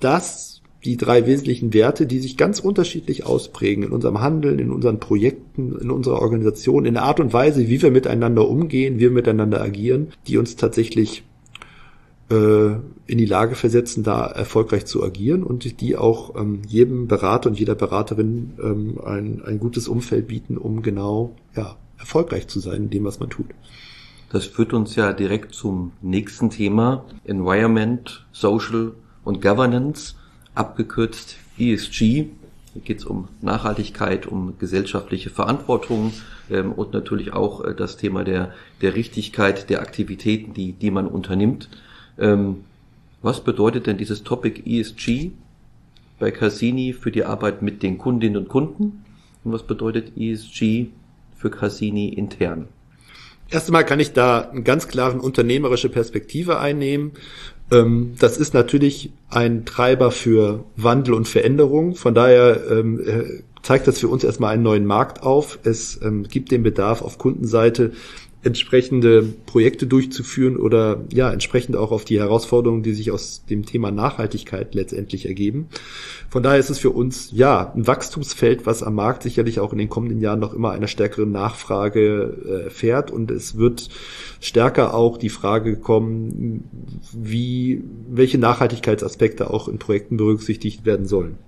das 0.00 0.62
die 0.84 0.96
drei 0.96 1.26
wesentlichen 1.26 1.74
Werte, 1.74 2.06
die 2.06 2.18
sich 2.18 2.36
ganz 2.36 2.58
unterschiedlich 2.58 3.24
ausprägen 3.24 3.84
in 3.84 3.92
unserem 3.92 4.20
Handeln, 4.20 4.58
in 4.58 4.72
unseren 4.72 4.98
Projekten, 4.98 5.78
in 5.78 5.90
unserer 5.90 6.20
Organisation, 6.20 6.86
in 6.86 6.94
der 6.94 7.04
Art 7.04 7.20
und 7.20 7.32
Weise, 7.32 7.68
wie 7.68 7.82
wir 7.82 7.90
miteinander 7.90 8.48
umgehen, 8.48 8.96
wie 8.96 9.02
wir 9.02 9.10
miteinander 9.10 9.60
agieren, 9.60 10.08
die 10.26 10.38
uns 10.38 10.56
tatsächlich 10.56 11.22
in 12.34 13.18
die 13.18 13.26
Lage 13.26 13.54
versetzen, 13.54 14.02
da 14.02 14.26
erfolgreich 14.26 14.86
zu 14.86 15.02
agieren 15.02 15.42
und 15.42 15.80
die 15.80 15.96
auch 15.96 16.34
ähm, 16.36 16.62
jedem 16.66 17.08
Berater 17.08 17.50
und 17.50 17.58
jeder 17.58 17.74
Beraterin 17.74 18.52
ähm, 18.62 19.00
ein, 19.04 19.42
ein 19.44 19.58
gutes 19.58 19.88
Umfeld 19.88 20.28
bieten, 20.28 20.56
um 20.56 20.82
genau 20.82 21.34
ja, 21.56 21.76
erfolgreich 21.98 22.48
zu 22.48 22.60
sein 22.60 22.84
in 22.84 22.90
dem, 22.90 23.04
was 23.04 23.20
man 23.20 23.30
tut. 23.30 23.46
Das 24.32 24.46
führt 24.46 24.72
uns 24.72 24.96
ja 24.96 25.12
direkt 25.12 25.54
zum 25.54 25.92
nächsten 26.00 26.48
Thema, 26.48 27.04
Environment, 27.24 28.24
Social 28.32 28.92
und 29.24 29.42
Governance, 29.42 30.14
abgekürzt 30.54 31.36
ESG. 31.58 32.28
Hier 32.72 32.82
geht 32.82 33.00
es 33.00 33.04
um 33.04 33.28
Nachhaltigkeit, 33.42 34.26
um 34.26 34.58
gesellschaftliche 34.58 35.28
Verantwortung 35.28 36.14
ähm, 36.50 36.72
und 36.72 36.94
natürlich 36.94 37.34
auch 37.34 37.62
äh, 37.62 37.74
das 37.74 37.98
Thema 37.98 38.24
der, 38.24 38.52
der 38.80 38.94
Richtigkeit 38.94 39.68
der 39.68 39.82
Aktivitäten, 39.82 40.54
die, 40.54 40.72
die 40.72 40.90
man 40.90 41.06
unternimmt. 41.06 41.68
Ähm, 42.18 42.64
was 43.22 43.42
bedeutet 43.42 43.86
denn 43.86 43.98
dieses 43.98 44.24
Topic 44.24 44.62
ESG 44.64 45.30
bei 46.18 46.30
Cassini 46.30 46.92
für 46.92 47.10
die 47.10 47.24
Arbeit 47.24 47.62
mit 47.62 47.82
den 47.82 47.98
Kundinnen 47.98 48.36
und 48.36 48.48
Kunden? 48.48 49.04
Und 49.44 49.52
was 49.52 49.62
bedeutet 49.64 50.16
ESG 50.16 50.86
für 51.36 51.50
Cassini 51.50 52.08
intern? 52.08 52.68
Erst 53.50 53.68
einmal 53.68 53.84
kann 53.84 54.00
ich 54.00 54.12
da 54.12 54.40
einen 54.40 54.64
ganz 54.64 54.88
klaren 54.88 55.20
unternehmerische 55.20 55.90
Perspektive 55.90 56.58
einnehmen. 56.58 57.12
Ähm, 57.70 58.14
das 58.18 58.38
ist 58.38 58.54
natürlich 58.54 59.12
ein 59.28 59.64
Treiber 59.64 60.10
für 60.10 60.64
Wandel 60.76 61.14
und 61.14 61.28
Veränderung. 61.28 61.94
Von 61.94 62.14
daher 62.14 62.62
ähm, 62.70 63.00
äh, 63.00 63.42
zeigt 63.62 63.86
das 63.86 63.98
für 63.98 64.08
uns 64.08 64.24
erstmal 64.24 64.54
einen 64.54 64.62
neuen 64.62 64.86
Markt 64.86 65.22
auf. 65.22 65.58
Es 65.64 66.00
ähm, 66.02 66.24
gibt 66.24 66.50
den 66.50 66.62
Bedarf 66.62 67.02
auf 67.02 67.18
Kundenseite 67.18 67.92
entsprechende 68.44 69.22
Projekte 69.46 69.86
durchzuführen 69.86 70.56
oder 70.56 71.04
ja, 71.12 71.32
entsprechend 71.32 71.76
auch 71.76 71.92
auf 71.92 72.04
die 72.04 72.18
Herausforderungen, 72.18 72.82
die 72.82 72.92
sich 72.92 73.12
aus 73.12 73.44
dem 73.48 73.64
Thema 73.64 73.92
Nachhaltigkeit 73.92 74.74
letztendlich 74.74 75.26
ergeben. 75.26 75.68
Von 76.28 76.42
daher 76.42 76.58
ist 76.58 76.70
es 76.70 76.78
für 76.78 76.90
uns 76.90 77.30
ja 77.32 77.72
ein 77.72 77.86
Wachstumsfeld, 77.86 78.66
was 78.66 78.82
am 78.82 78.96
Markt 78.96 79.22
sicherlich 79.22 79.60
auch 79.60 79.72
in 79.72 79.78
den 79.78 79.88
kommenden 79.88 80.20
Jahren 80.20 80.40
noch 80.40 80.54
immer 80.54 80.72
einer 80.72 80.88
stärkeren 80.88 81.30
Nachfrage 81.30 82.66
äh, 82.66 82.70
fährt 82.70 83.12
und 83.12 83.30
es 83.30 83.56
wird 83.56 83.88
stärker 84.40 84.94
auch 84.94 85.18
die 85.18 85.28
Frage 85.28 85.76
kommen, 85.76 86.64
wie 87.12 87.84
welche 88.08 88.38
Nachhaltigkeitsaspekte 88.38 89.50
auch 89.50 89.68
in 89.68 89.78
Projekten 89.78 90.16
berücksichtigt 90.16 90.84
werden 90.84 91.06
sollen. 91.06 91.38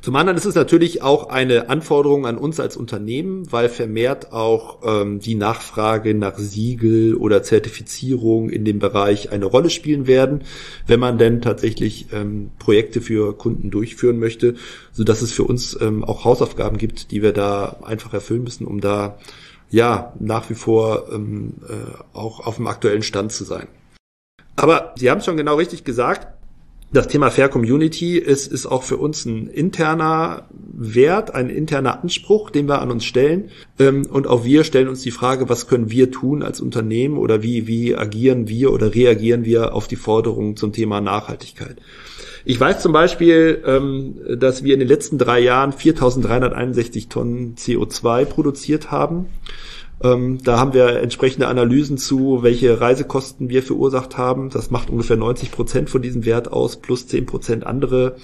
Zum 0.00 0.14
anderen 0.16 0.38
ist 0.38 0.44
es 0.44 0.54
natürlich 0.54 1.02
auch 1.02 1.28
eine 1.28 1.68
Anforderung 1.68 2.26
an 2.26 2.38
uns 2.38 2.60
als 2.60 2.76
Unternehmen, 2.76 3.50
weil 3.50 3.68
vermehrt 3.68 4.32
auch 4.32 4.78
ähm, 4.84 5.18
die 5.18 5.34
Nachfrage 5.34 6.14
nach 6.14 6.38
Siegel 6.38 7.16
oder 7.16 7.42
Zertifizierung 7.42 8.48
in 8.48 8.64
dem 8.64 8.78
Bereich 8.78 9.32
eine 9.32 9.46
Rolle 9.46 9.70
spielen 9.70 10.06
werden, 10.06 10.42
wenn 10.86 11.00
man 11.00 11.18
denn 11.18 11.42
tatsächlich 11.42 12.06
ähm, 12.12 12.50
Projekte 12.58 13.00
für 13.00 13.36
Kunden 13.36 13.70
durchführen 13.70 14.18
möchte, 14.18 14.54
so 14.92 15.02
dass 15.02 15.20
es 15.20 15.32
für 15.32 15.44
uns 15.44 15.76
ähm, 15.80 16.04
auch 16.04 16.24
Hausaufgaben 16.24 16.78
gibt, 16.78 17.10
die 17.10 17.22
wir 17.22 17.32
da 17.32 17.78
einfach 17.82 18.14
erfüllen 18.14 18.44
müssen, 18.44 18.66
um 18.66 18.80
da 18.80 19.18
ja 19.70 20.14
nach 20.20 20.48
wie 20.48 20.54
vor 20.54 21.08
ähm, 21.12 21.54
äh, 21.68 22.16
auch 22.16 22.46
auf 22.46 22.56
dem 22.56 22.68
aktuellen 22.68 23.02
Stand 23.02 23.32
zu 23.32 23.44
sein. 23.44 23.66
Aber 24.54 24.94
Sie 24.96 25.10
haben 25.10 25.18
es 25.18 25.24
schon 25.24 25.36
genau 25.36 25.56
richtig 25.56 25.84
gesagt 25.84 26.37
das 26.90 27.08
Thema 27.08 27.30
Fair 27.30 27.48
Community 27.48 28.16
ist, 28.16 28.50
ist 28.50 28.66
auch 28.66 28.82
für 28.82 28.96
uns 28.96 29.26
ein 29.26 29.46
interner 29.48 30.48
Wert, 30.50 31.34
ein 31.34 31.50
interner 31.50 32.02
Anspruch, 32.02 32.50
den 32.50 32.66
wir 32.66 32.80
an 32.80 32.90
uns 32.90 33.04
stellen. 33.04 33.50
Ähm, 33.78 34.06
und 34.06 34.26
auch 34.26 34.44
wir 34.44 34.64
stellen 34.64 34.88
uns 34.88 35.02
die 35.02 35.10
Frage, 35.10 35.48
was 35.48 35.68
können 35.68 35.90
wir 35.90 36.10
tun 36.10 36.42
als 36.42 36.60
Unternehmen 36.60 37.18
oder 37.18 37.42
wie, 37.42 37.66
wie 37.66 37.94
agieren 37.94 38.48
wir 38.48 38.72
oder 38.72 38.94
reagieren 38.94 39.44
wir 39.44 39.74
auf 39.74 39.86
die 39.86 39.96
Forderungen 39.96 40.56
zum 40.56 40.72
Thema 40.72 41.00
Nachhaltigkeit. 41.00 41.76
Ich 42.46 42.58
weiß 42.58 42.80
zum 42.80 42.92
Beispiel, 42.92 43.62
ähm, 43.66 44.38
dass 44.38 44.64
wir 44.64 44.72
in 44.72 44.80
den 44.80 44.88
letzten 44.88 45.18
drei 45.18 45.40
Jahren 45.40 45.72
4.361 45.72 47.10
Tonnen 47.10 47.56
CO2 47.56 48.24
produziert 48.24 48.90
haben. 48.90 49.26
Ähm, 50.02 50.38
da 50.42 50.58
haben 50.58 50.74
wir 50.74 51.00
entsprechende 51.00 51.48
Analysen 51.48 51.98
zu, 51.98 52.42
welche 52.42 52.80
Reisekosten 52.80 53.48
wir 53.48 53.62
verursacht 53.62 54.16
haben. 54.16 54.50
Das 54.50 54.70
macht 54.70 54.90
ungefähr 54.90 55.16
90 55.16 55.50
Prozent 55.50 55.90
von 55.90 56.02
diesem 56.02 56.24
Wert 56.24 56.52
aus, 56.52 56.76
plus 56.76 57.06
10 57.08 57.26
Prozent 57.26 57.66
andere 57.66 58.16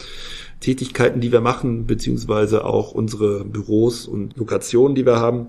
Tätigkeiten, 0.61 1.21
die 1.21 1.33
wir 1.33 1.41
machen, 1.41 1.87
beziehungsweise 1.87 2.65
auch 2.65 2.93
unsere 2.93 3.45
Büros 3.45 4.07
und 4.07 4.37
Lokationen, 4.37 4.95
die 4.95 5.05
wir 5.05 5.17
haben. 5.17 5.49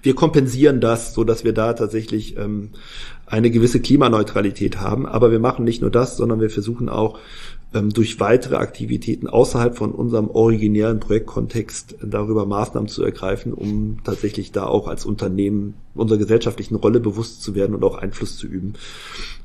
Wir 0.00 0.14
kompensieren 0.14 0.80
das, 0.80 1.14
so 1.14 1.24
dass 1.24 1.44
wir 1.44 1.54
da 1.54 1.72
tatsächlich 1.72 2.36
ähm, 2.36 2.70
eine 3.26 3.50
gewisse 3.50 3.80
Klimaneutralität 3.80 4.80
haben. 4.80 5.06
Aber 5.06 5.32
wir 5.32 5.40
machen 5.40 5.64
nicht 5.64 5.80
nur 5.80 5.90
das, 5.90 6.16
sondern 6.16 6.40
wir 6.40 6.50
versuchen 6.50 6.88
auch 6.88 7.18
durch 7.82 8.20
weitere 8.20 8.56
Aktivitäten 8.56 9.26
außerhalb 9.26 9.76
von 9.76 9.90
unserem 9.92 10.30
originären 10.30 11.00
Projektkontext 11.00 11.96
darüber 12.02 12.46
Maßnahmen 12.46 12.88
zu 12.88 13.02
ergreifen, 13.02 13.52
um 13.52 13.98
tatsächlich 14.04 14.52
da 14.52 14.66
auch 14.66 14.86
als 14.86 15.04
Unternehmen 15.04 15.74
unserer 15.94 16.18
gesellschaftlichen 16.18 16.76
Rolle 16.76 17.00
bewusst 17.00 17.42
zu 17.42 17.54
werden 17.54 17.74
und 17.74 17.84
auch 17.84 17.98
Einfluss 17.98 18.36
zu 18.36 18.46
üben. 18.46 18.74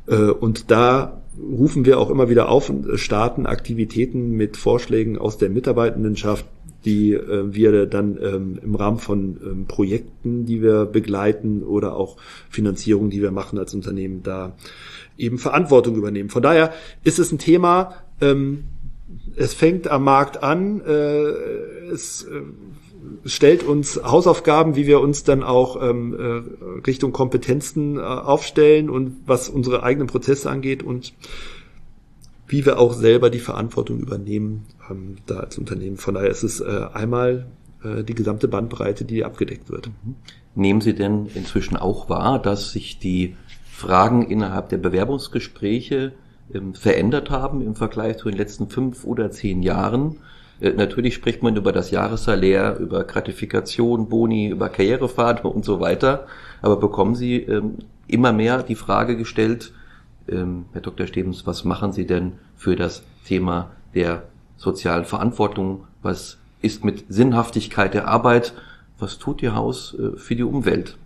Äh, 0.07 0.29
und 0.29 0.71
da 0.71 1.21
rufen 1.39 1.85
wir 1.85 1.99
auch 1.99 2.09
immer 2.09 2.29
wieder 2.29 2.49
auf 2.49 2.69
und 2.69 2.99
starten 2.99 3.45
Aktivitäten 3.45 4.31
mit 4.31 4.57
Vorschlägen 4.57 5.17
aus 5.17 5.37
der 5.37 5.49
Mitarbeitendenschaft, 5.49 6.45
die 6.85 7.13
äh, 7.13 7.53
wir 7.53 7.85
dann 7.85 8.17
ähm, 8.21 8.59
im 8.63 8.75
Rahmen 8.75 8.99
von 8.99 9.37
ähm, 9.43 9.65
Projekten, 9.65 10.45
die 10.45 10.61
wir 10.61 10.85
begleiten 10.85 11.63
oder 11.63 11.95
auch 11.95 12.17
Finanzierung, 12.49 13.09
die 13.09 13.21
wir 13.21 13.31
machen 13.31 13.59
als 13.59 13.73
Unternehmen, 13.73 14.23
da 14.23 14.55
eben 15.17 15.37
Verantwortung 15.37 15.95
übernehmen. 15.95 16.29
Von 16.29 16.43
daher 16.43 16.73
ist 17.03 17.19
es 17.19 17.31
ein 17.31 17.39
Thema, 17.39 17.95
ähm, 18.21 18.65
es 19.36 19.53
fängt 19.53 19.88
am 19.89 20.03
Markt 20.03 20.43
an, 20.43 20.82
äh, 20.82 20.91
es 21.91 22.23
äh, 22.23 22.41
stellt 23.25 23.63
uns 23.63 24.01
Hausaufgaben, 24.03 24.75
wie 24.75 24.88
wir 24.88 24.99
uns 24.99 25.23
dann 25.23 25.43
auch 25.43 25.82
ähm, 25.82 26.13
äh, 26.13 26.86
Richtung 26.86 27.12
Kompetenzen 27.12 27.97
äh, 27.97 28.01
aufstellen 28.01 28.89
und 28.89 29.17
was 29.25 29.49
unsere 29.49 29.84
eigenen 29.84 30.08
Prozesse 30.08 30.49
angeht 30.49 30.84
und 30.84 31.13
wie 32.47 32.65
wir 32.65 32.79
auch 32.79 32.93
selber 32.93 33.29
die 33.29 33.39
Verantwortung 33.39 33.99
übernehmen 33.99 34.65
ähm, 34.89 35.17
da 35.25 35.38
als 35.38 35.58
Unternehmen. 35.58 35.97
Von 35.97 36.15
daher 36.15 36.29
ist 36.29 36.43
es 36.43 36.60
äh, 36.62 36.86
einmal 36.93 37.47
äh, 37.84 38.03
die 38.03 38.15
gesamte 38.15 38.47
Bandbreite, 38.47 39.05
die 39.05 39.23
abgedeckt 39.23 39.69
wird. 39.69 39.89
Nehmen 40.55 40.82
Sie 40.82 40.93
denn 40.93 41.27
inzwischen 41.36 41.77
auch 41.77 42.10
wahr, 42.10 42.41
dass 42.41 42.71
sich 42.71 42.99
die 42.99 43.36
Fragen 43.71 44.23
innerhalb 44.23 44.69
der 44.69 44.77
Bewerbungsgespräche 44.77 46.13
ähm, 46.53 46.73
verändert 46.73 47.29
haben 47.29 47.62
im 47.62 47.75
Vergleich 47.75 48.17
zu 48.17 48.29
den 48.29 48.38
letzten 48.38 48.69
fünf 48.69 49.03
oder 49.05 49.31
zehn 49.31 49.62
Jahren. 49.62 50.17
Äh, 50.59 50.71
natürlich 50.71 51.13
spricht 51.13 51.43
man 51.43 51.55
über 51.55 51.71
das 51.71 51.91
Jahressalär, 51.91 52.77
über 52.79 53.03
Gratifikation, 53.03 54.09
Boni, 54.09 54.49
über 54.49 54.69
Karrierepfade 54.69 55.47
und 55.47 55.65
so 55.65 55.79
weiter. 55.79 56.27
Aber 56.62 56.77
bekommen 56.77 57.15
Sie 57.15 57.38
ähm, 57.38 57.79
immer 58.07 58.33
mehr 58.33 58.63
die 58.63 58.75
Frage 58.75 59.17
gestellt, 59.17 59.71
ähm, 60.27 60.65
Herr 60.73 60.81
Dr. 60.81 61.07
Stebens, 61.07 61.45
was 61.47 61.63
machen 61.63 61.93
Sie 61.93 62.05
denn 62.05 62.33
für 62.55 62.75
das 62.75 63.03
Thema 63.25 63.71
der 63.95 64.23
sozialen 64.57 65.05
Verantwortung? 65.05 65.85
Was 66.01 66.38
ist 66.62 66.83
mit 66.83 67.05
Sinnhaftigkeit 67.09 67.93
der 67.93 68.07
Arbeit? 68.07 68.53
Was 68.97 69.17
tut 69.17 69.41
Ihr 69.41 69.55
Haus 69.55 69.95
äh, 69.97 70.17
für 70.17 70.35
die 70.35 70.43
Umwelt? 70.43 70.97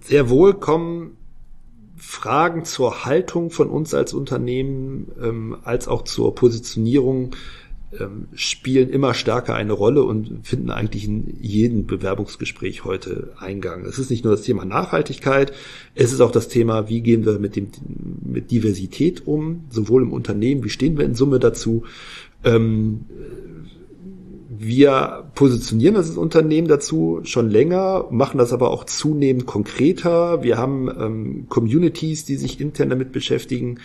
Sehr 0.00 0.28
wohl 0.28 0.54
kommen 0.54 1.16
Fragen 1.96 2.64
zur 2.64 3.04
Haltung 3.04 3.50
von 3.50 3.70
uns 3.70 3.94
als 3.94 4.14
Unternehmen 4.14 5.12
ähm, 5.22 5.56
als 5.62 5.88
auch 5.88 6.02
zur 6.02 6.34
Positionierung 6.34 7.34
ähm, 8.00 8.28
spielen 8.34 8.90
immer 8.90 9.14
stärker 9.14 9.54
eine 9.54 9.72
Rolle 9.72 10.02
und 10.02 10.46
finden 10.46 10.70
eigentlich 10.70 11.04
in 11.04 11.36
jedem 11.40 11.86
Bewerbungsgespräch 11.86 12.84
heute 12.84 13.32
Eingang. 13.38 13.84
Es 13.84 13.98
ist 13.98 14.10
nicht 14.10 14.24
nur 14.24 14.34
das 14.34 14.42
Thema 14.42 14.64
Nachhaltigkeit, 14.64 15.52
es 15.94 16.12
ist 16.12 16.20
auch 16.20 16.32
das 16.32 16.48
Thema, 16.48 16.88
wie 16.88 17.00
gehen 17.00 17.24
wir 17.24 17.38
mit 17.38 17.56
dem 17.56 17.68
mit 18.24 18.50
Diversität 18.50 19.26
um, 19.26 19.64
sowohl 19.70 20.02
im 20.02 20.12
Unternehmen, 20.12 20.64
wie 20.64 20.70
stehen 20.70 20.98
wir 20.98 21.04
in 21.04 21.14
Summe 21.14 21.38
dazu. 21.38 21.84
Ähm, 22.42 23.06
wir 24.66 25.24
positionieren 25.34 25.94
das 25.94 26.16
Unternehmen 26.16 26.68
dazu 26.68 27.20
schon 27.24 27.50
länger, 27.50 28.06
machen 28.10 28.38
das 28.38 28.52
aber 28.52 28.70
auch 28.70 28.84
zunehmend 28.84 29.46
konkreter. 29.46 30.42
Wir 30.42 30.58
haben 30.58 30.88
ähm, 30.88 31.46
Communities, 31.48 32.24
die 32.24 32.36
sich 32.36 32.60
intern 32.60 32.90
damit 32.90 33.12
beschäftigen. 33.12 33.80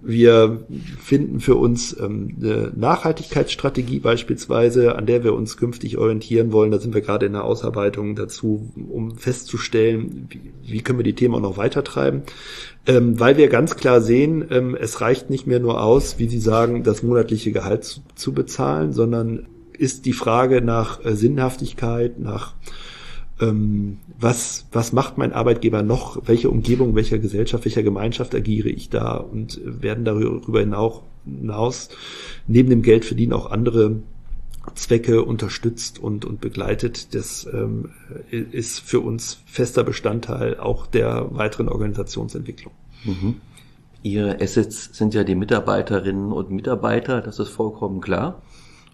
Wir 0.00 0.64
finden 1.00 1.40
für 1.40 1.56
uns 1.56 1.96
ähm, 1.98 2.36
eine 2.40 2.72
Nachhaltigkeitsstrategie 2.74 4.00
beispielsweise, 4.00 4.96
an 4.96 5.06
der 5.06 5.24
wir 5.24 5.34
uns 5.34 5.56
künftig 5.56 5.98
orientieren 5.98 6.52
wollen. 6.52 6.70
Da 6.70 6.78
sind 6.78 6.94
wir 6.94 7.02
gerade 7.02 7.26
in 7.26 7.32
der 7.32 7.44
Ausarbeitung 7.44 8.16
dazu, 8.16 8.70
um 8.90 9.16
festzustellen, 9.16 10.28
wie, 10.28 10.40
wie 10.64 10.80
können 10.82 10.98
wir 10.98 11.04
die 11.04 11.14
Themen 11.14 11.34
auch 11.34 11.40
noch 11.40 11.56
weitertreiben. 11.56 12.22
Ähm, 12.86 13.20
weil 13.20 13.36
wir 13.36 13.48
ganz 13.48 13.76
klar 13.76 14.00
sehen, 14.00 14.44
ähm, 14.50 14.76
es 14.78 15.00
reicht 15.00 15.30
nicht 15.30 15.46
mehr 15.46 15.60
nur 15.60 15.82
aus, 15.82 16.18
wie 16.18 16.28
Sie 16.28 16.40
sagen, 16.40 16.82
das 16.82 17.02
monatliche 17.02 17.52
Gehalt 17.52 17.84
zu, 17.84 18.00
zu 18.16 18.32
bezahlen, 18.32 18.92
sondern 18.92 19.46
ist 19.82 20.06
die 20.06 20.12
Frage 20.12 20.62
nach 20.62 21.04
äh, 21.04 21.16
Sinnhaftigkeit, 21.16 22.20
nach 22.20 22.54
ähm, 23.40 23.98
was, 24.18 24.66
was 24.70 24.92
macht 24.92 25.18
mein 25.18 25.32
Arbeitgeber 25.32 25.82
noch, 25.82 26.22
welche 26.26 26.48
Umgebung, 26.48 26.94
welcher 26.94 27.18
Gesellschaft, 27.18 27.64
welcher 27.64 27.82
Gemeinschaft 27.82 28.32
agiere 28.34 28.68
ich 28.68 28.90
da 28.90 29.16
und 29.16 29.60
werden 29.64 30.04
darüber 30.04 30.60
hinaus 30.60 31.88
neben 32.46 32.70
dem 32.70 32.82
Geld 32.82 33.04
verdienen 33.04 33.32
auch 33.32 33.50
andere 33.50 33.96
Zwecke 34.76 35.24
unterstützt 35.24 35.98
und, 35.98 36.24
und 36.24 36.40
begleitet. 36.40 37.14
Das 37.16 37.48
ähm, 37.52 37.90
ist 38.30 38.78
für 38.78 39.00
uns 39.00 39.40
fester 39.46 39.82
Bestandteil 39.82 40.60
auch 40.60 40.86
der 40.86 41.34
weiteren 41.34 41.68
Organisationsentwicklung. 41.68 42.72
Mhm. 43.04 43.40
Ihre 44.04 44.40
Assets 44.40 44.90
sind 44.92 45.14
ja 45.14 45.24
die 45.24 45.34
Mitarbeiterinnen 45.34 46.30
und 46.30 46.52
Mitarbeiter, 46.52 47.20
das 47.20 47.40
ist 47.40 47.48
vollkommen 47.48 48.00
klar. 48.00 48.42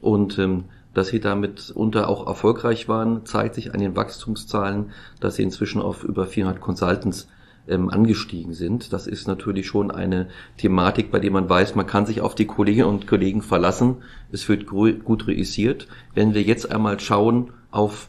Und 0.00 0.38
ähm, 0.38 0.64
dass 0.98 1.08
sie 1.08 1.20
damit 1.20 1.70
unter 1.70 2.08
auch 2.08 2.26
erfolgreich 2.26 2.88
waren, 2.88 3.24
zeigt 3.24 3.54
sich 3.54 3.72
an 3.72 3.78
den 3.78 3.94
Wachstumszahlen, 3.94 4.90
dass 5.20 5.36
sie 5.36 5.44
inzwischen 5.44 5.80
auf 5.80 6.02
über 6.02 6.26
400 6.26 6.60
Consultants 6.60 7.28
ähm, 7.68 7.88
angestiegen 7.88 8.52
sind. 8.52 8.92
Das 8.92 9.06
ist 9.06 9.28
natürlich 9.28 9.68
schon 9.68 9.92
eine 9.92 10.28
Thematik, 10.56 11.12
bei 11.12 11.20
der 11.20 11.30
man 11.30 11.48
weiß, 11.48 11.76
man 11.76 11.86
kann 11.86 12.04
sich 12.04 12.20
auf 12.20 12.34
die 12.34 12.46
Kolleginnen 12.46 12.88
und 12.88 13.06
Kollegen 13.06 13.42
verlassen. 13.42 13.98
Es 14.32 14.48
wird 14.48 14.66
gut 14.66 15.28
reüssiert. 15.28 15.86
Wenn 16.14 16.34
wir 16.34 16.42
jetzt 16.42 16.72
einmal 16.72 16.98
schauen 16.98 17.52
auf 17.70 18.08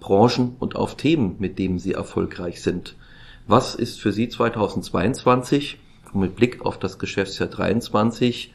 Branchen 0.00 0.56
und 0.58 0.76
auf 0.76 0.96
Themen, 0.96 1.36
mit 1.40 1.58
denen 1.58 1.78
sie 1.78 1.92
erfolgreich 1.92 2.62
sind. 2.62 2.96
Was 3.46 3.74
ist 3.74 4.00
für 4.00 4.12
Sie 4.12 4.30
2022 4.30 5.78
mit 6.14 6.36
Blick 6.36 6.64
auf 6.64 6.78
das 6.78 6.98
Geschäftsjahr 6.98 7.50
23 7.50 8.54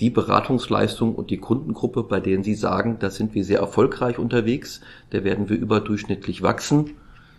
die 0.00 0.10
Beratungsleistung 0.10 1.14
und 1.14 1.30
die 1.30 1.38
Kundengruppe, 1.38 2.02
bei 2.02 2.20
denen 2.20 2.42
Sie 2.42 2.54
sagen, 2.54 2.96
da 2.98 3.10
sind 3.10 3.34
wir 3.34 3.44
sehr 3.44 3.60
erfolgreich 3.60 4.18
unterwegs, 4.18 4.80
da 5.10 5.24
werden 5.24 5.48
wir 5.48 5.56
überdurchschnittlich 5.56 6.42
wachsen 6.42 6.90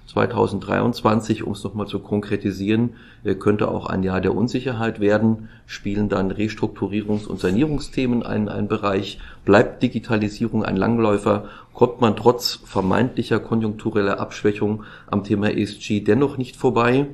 2023, 0.08 1.44
um 1.44 1.54
es 1.54 1.64
nochmal 1.64 1.88
zu 1.88 2.00
konkretisieren, 2.00 2.92
äh, 3.24 3.36
könnte 3.36 3.68
auch 3.70 3.88
ein 3.88 4.04
Jahr 4.04 4.22
der 4.22 4.36
Unsicherheit 4.36 5.00
werden. 5.00 5.50
Spielen 5.66 6.10
dann 6.10 6.32
Restrukturierungs- 6.32 7.26
und 7.26 7.40
Sanierungsthemen 7.40 8.24
einen, 8.24 8.50
einen 8.50 8.68
Bereich? 8.68 9.20
Bleibt 9.46 9.82
Digitalisierung 9.82 10.64
ein 10.64 10.78
Langläufer? 10.78 11.50
Kommt 11.74 12.02
man 12.02 12.16
trotz 12.16 12.60
vermeintlicher 12.64 13.40
konjunktureller 13.40 14.20
Abschwächung 14.20 14.84
am 15.08 15.24
Thema 15.24 15.52
ESG 15.52 16.02
dennoch 16.02 16.38
nicht 16.38 16.56
vorbei? 16.56 17.08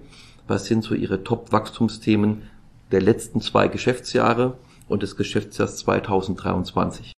Was 0.47 0.65
sind 0.65 0.83
so 0.83 0.93
Ihre 0.93 1.23
Top-Wachstumsthemen 1.23 2.43
der 2.91 3.01
letzten 3.01 3.39
zwei 3.39 3.69
Geschäftsjahre 3.69 4.57
und 4.91 5.03
des 5.03 5.15
Geschäftsjahrs 5.15 5.77
2023? 5.77 7.13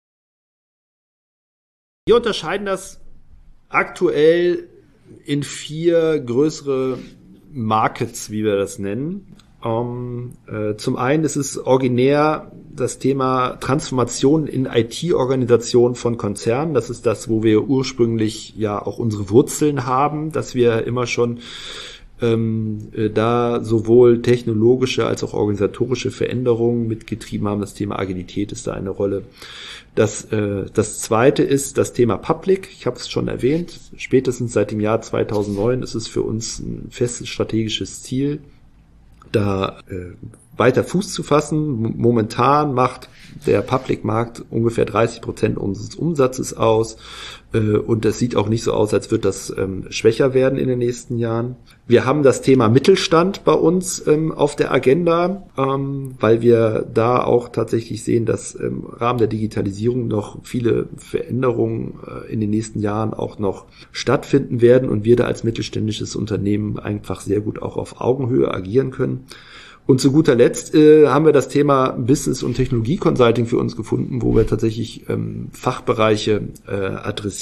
Wir 2.06 2.16
unterscheiden 2.16 2.66
das 2.66 3.00
aktuell 3.70 4.70
in 5.26 5.44
vier 5.44 6.20
größere 6.20 7.00
Markets, 7.52 8.30
wie 8.30 8.44
wir 8.44 8.58
das 8.58 8.80
nennen. 8.80 9.36
Um, 9.64 10.34
ähm, 10.48 10.72
äh, 10.72 10.76
zum 10.76 10.96
einen 10.96 11.24
ist 11.24 11.36
es 11.36 11.56
originär 11.60 12.52
das 12.74 12.98
Thema 12.98 13.58
Transformation 13.60 14.48
in 14.48 14.66
IT-Organisation 14.66 15.94
von 15.94 16.18
Konzernen. 16.18 16.74
Das 16.74 16.90
ist 16.90 17.06
das, 17.06 17.30
wo 17.30 17.44
wir 17.44 17.66
ursprünglich 17.66 18.56
ja 18.58 18.82
auch 18.84 18.98
unsere 18.98 19.30
Wurzeln 19.30 19.86
haben, 19.86 20.32
dass 20.32 20.56
wir 20.56 20.88
immer 20.88 21.06
schon 21.06 21.42
ähm, 22.22 22.90
äh, 22.94 23.10
da 23.10 23.64
sowohl 23.64 24.22
technologische 24.22 25.06
als 25.06 25.24
auch 25.24 25.34
organisatorische 25.34 26.12
Veränderungen 26.12 26.88
mitgetrieben 26.88 27.48
haben. 27.48 27.62
Das 27.62 27.74
Thema 27.74 28.00
Agilität 28.00 28.52
ist 28.52 28.68
da 28.68 28.74
eine 28.74 28.90
Rolle. 28.90 29.24
Das, 29.96 30.26
äh, 30.26 30.66
das 30.74 31.00
zweite 31.02 31.44
ist 31.44 31.78
das 31.78 31.94
Thema 31.94 32.18
Public. 32.18 32.70
Ich 32.72 32.86
habe 32.86 32.98
es 32.98 33.10
schon 33.10 33.28
erwähnt. 33.28 33.80
Spätestens 33.98 34.54
seit 34.54 34.72
dem 34.72 34.80
Jahr 34.80 35.02
2009 35.02 35.84
ist 35.84 35.96
es 35.96 36.08
für 36.08 36.22
uns 36.22 36.60
ein 36.60 36.88
festes 36.92 37.28
strategisches 37.28 38.02
Ziel, 38.04 38.40
da 39.32 39.80
äh, 39.90 40.14
weiter 40.56 40.84
Fuß 40.84 41.14
zu 41.14 41.24
fassen. 41.24 41.98
Momentan 41.98 42.74
macht 42.74 43.10
der 43.46 43.62
Public-Markt 43.62 44.44
ungefähr 44.50 44.86
30 44.86 45.22
Prozent 45.22 45.58
unseres 45.58 45.96
Umsatzes 45.96 46.54
aus. 46.54 46.98
Äh, 47.54 47.78
und 47.78 48.06
das 48.06 48.20
sieht 48.20 48.36
auch 48.36 48.50
nicht 48.50 48.64
so 48.64 48.74
aus, 48.74 48.94
als 48.94 49.12
wird 49.12 49.26
das 49.26 49.54
ähm, 49.58 49.86
schwächer 49.90 50.34
werden 50.34 50.58
in 50.58 50.68
den 50.68 50.80
nächsten 50.80 51.18
Jahren. 51.18 51.56
Wir 51.88 52.06
haben 52.06 52.24
das 52.24 52.42
Thema 52.42 52.70
Mittelstand 52.70 53.44
bei 53.44 53.54
uns 53.54 54.06
ähm, 54.08 54.32
auf 54.32 54.56
der 54.56 54.72
Agenda, 54.72 55.44
ähm, 55.58 56.16
weil 56.20 56.42
wir 56.42 56.86
da 56.94 57.24
auch 57.24 57.50
tatsächlich 57.50 58.04
sehen, 58.04 58.26
dass 58.26 58.56
im 58.56 58.86
Rahmen 58.86 59.20
der 59.20 59.28
Digitalisierung 59.28 60.08
noch 60.08 60.40
viele 60.44 60.88
Veränderungen 60.98 62.00
äh, 62.08 62.32
in 62.32 62.40
den 62.40 62.50
nächsten 62.50 62.80
Jahren 62.80 63.14
auch 63.14 63.40
noch 63.40 63.66
stattfinden 63.92 64.62
werden 64.62 64.90
und 64.90 65.04
wir 65.04 65.16
da 65.16 65.26
als 65.26 65.44
mittelständisches 65.44 66.16
Unternehmen 66.16 66.80
einfach 66.80 67.22
sehr 67.22 67.42
gut 67.42 67.62
auch 67.62 67.78
auf 67.78 68.00
Augenhöhe 68.00 68.54
agieren 68.54 68.92
können. 68.92 69.26
Und 69.88 70.00
zu 70.00 70.12
guter 70.12 70.36
Letzt 70.36 70.74
äh, 70.76 71.08
haben 71.08 71.26
wir 71.26 71.34
das 71.34 71.50
Thema 71.50 71.90
Business- 71.90 72.44
und 72.44 72.54
Technologie-Consulting 72.54 73.46
für 73.48 73.58
uns 73.58 73.76
gefunden, 73.76 74.22
wo 74.22 74.36
wir 74.36 74.48
tatsächlich 74.48 75.10
ähm, 75.10 75.50
Fachbereiche 75.52 76.44
äh, 76.68 76.72
adressieren 76.72 77.41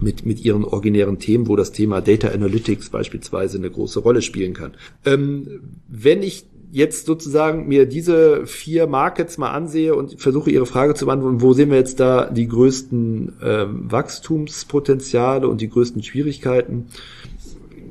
mit, 0.00 0.26
mit 0.26 0.44
ihren 0.44 0.64
originären 0.64 1.18
Themen, 1.18 1.48
wo 1.48 1.56
das 1.56 1.72
Thema 1.72 2.00
Data 2.00 2.28
Analytics 2.28 2.90
beispielsweise 2.90 3.58
eine 3.58 3.70
große 3.70 4.00
Rolle 4.00 4.22
spielen 4.22 4.54
kann. 4.54 4.72
Ähm, 5.04 5.60
wenn 5.88 6.22
ich 6.22 6.46
jetzt 6.70 7.06
sozusagen 7.06 7.66
mir 7.66 7.86
diese 7.86 8.46
vier 8.46 8.86
Markets 8.86 9.38
mal 9.38 9.52
ansehe 9.52 9.94
und 9.94 10.20
versuche 10.20 10.50
Ihre 10.50 10.66
Frage 10.66 10.94
zu 10.94 11.06
beantworten, 11.06 11.40
wo 11.40 11.52
sehen 11.52 11.70
wir 11.70 11.78
jetzt 11.78 11.98
da 11.98 12.26
die 12.26 12.46
größten 12.46 13.32
ähm, 13.42 13.90
Wachstumspotenziale 13.90 15.48
und 15.48 15.60
die 15.60 15.70
größten 15.70 16.02
Schwierigkeiten, 16.02 16.88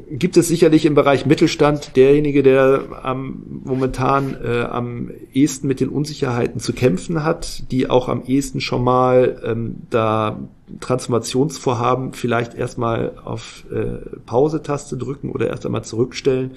gibt 0.09 0.37
es 0.37 0.47
sicherlich 0.47 0.85
im 0.85 0.95
Bereich 0.95 1.25
Mittelstand 1.25 1.95
derjenige, 1.95 2.43
der 2.43 2.85
am, 3.03 3.61
momentan 3.63 4.37
äh, 4.43 4.61
am 4.61 5.11
ehesten 5.33 5.67
mit 5.67 5.79
den 5.79 5.89
Unsicherheiten 5.89 6.59
zu 6.59 6.73
kämpfen 6.73 7.23
hat, 7.23 7.71
die 7.71 7.89
auch 7.89 8.07
am 8.07 8.23
ehesten 8.25 8.61
schon 8.61 8.83
mal 8.83 9.41
ähm, 9.43 9.75
da 9.89 10.39
Transformationsvorhaben 10.79 12.13
vielleicht 12.13 12.53
erstmal 12.53 13.13
auf 13.23 13.63
äh, 13.71 14.17
Pause-Taste 14.25 14.97
drücken 14.97 15.31
oder 15.31 15.47
erst 15.47 15.65
einmal 15.65 15.83
zurückstellen, 15.83 16.51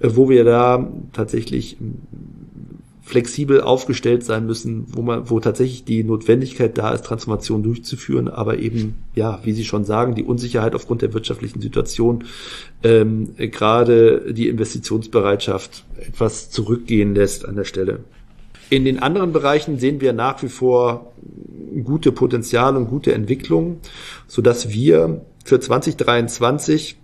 äh, 0.00 0.10
wo 0.14 0.28
wir 0.28 0.44
da 0.44 0.88
tatsächlich 1.12 1.76
flexibel 3.08 3.62
aufgestellt 3.62 4.22
sein 4.22 4.44
müssen, 4.44 4.84
wo 4.88 5.00
man, 5.00 5.30
wo 5.30 5.40
tatsächlich 5.40 5.84
die 5.84 6.04
Notwendigkeit 6.04 6.76
da 6.76 6.92
ist, 6.92 7.06
Transformation 7.06 7.62
durchzuführen, 7.62 8.28
aber 8.28 8.58
eben, 8.58 8.96
ja, 9.14 9.40
wie 9.44 9.52
Sie 9.52 9.64
schon 9.64 9.84
sagen, 9.84 10.14
die 10.14 10.24
Unsicherheit 10.24 10.74
aufgrund 10.74 11.00
der 11.00 11.14
wirtschaftlichen 11.14 11.62
Situation, 11.62 12.24
ähm, 12.82 13.30
gerade 13.38 14.34
die 14.34 14.48
Investitionsbereitschaft 14.48 15.86
etwas 16.06 16.50
zurückgehen 16.50 17.14
lässt 17.14 17.46
an 17.46 17.56
der 17.56 17.64
Stelle. 17.64 18.00
In 18.68 18.84
den 18.84 18.98
anderen 18.98 19.32
Bereichen 19.32 19.78
sehen 19.78 20.02
wir 20.02 20.12
nach 20.12 20.42
wie 20.42 20.50
vor 20.50 21.14
gute 21.82 22.12
Potenziale 22.12 22.76
und 22.76 22.88
gute 22.88 23.14
Entwicklungen, 23.14 23.78
so 24.26 24.42
dass 24.42 24.68
wir 24.68 25.24
für 25.46 25.58
2023 25.58 26.98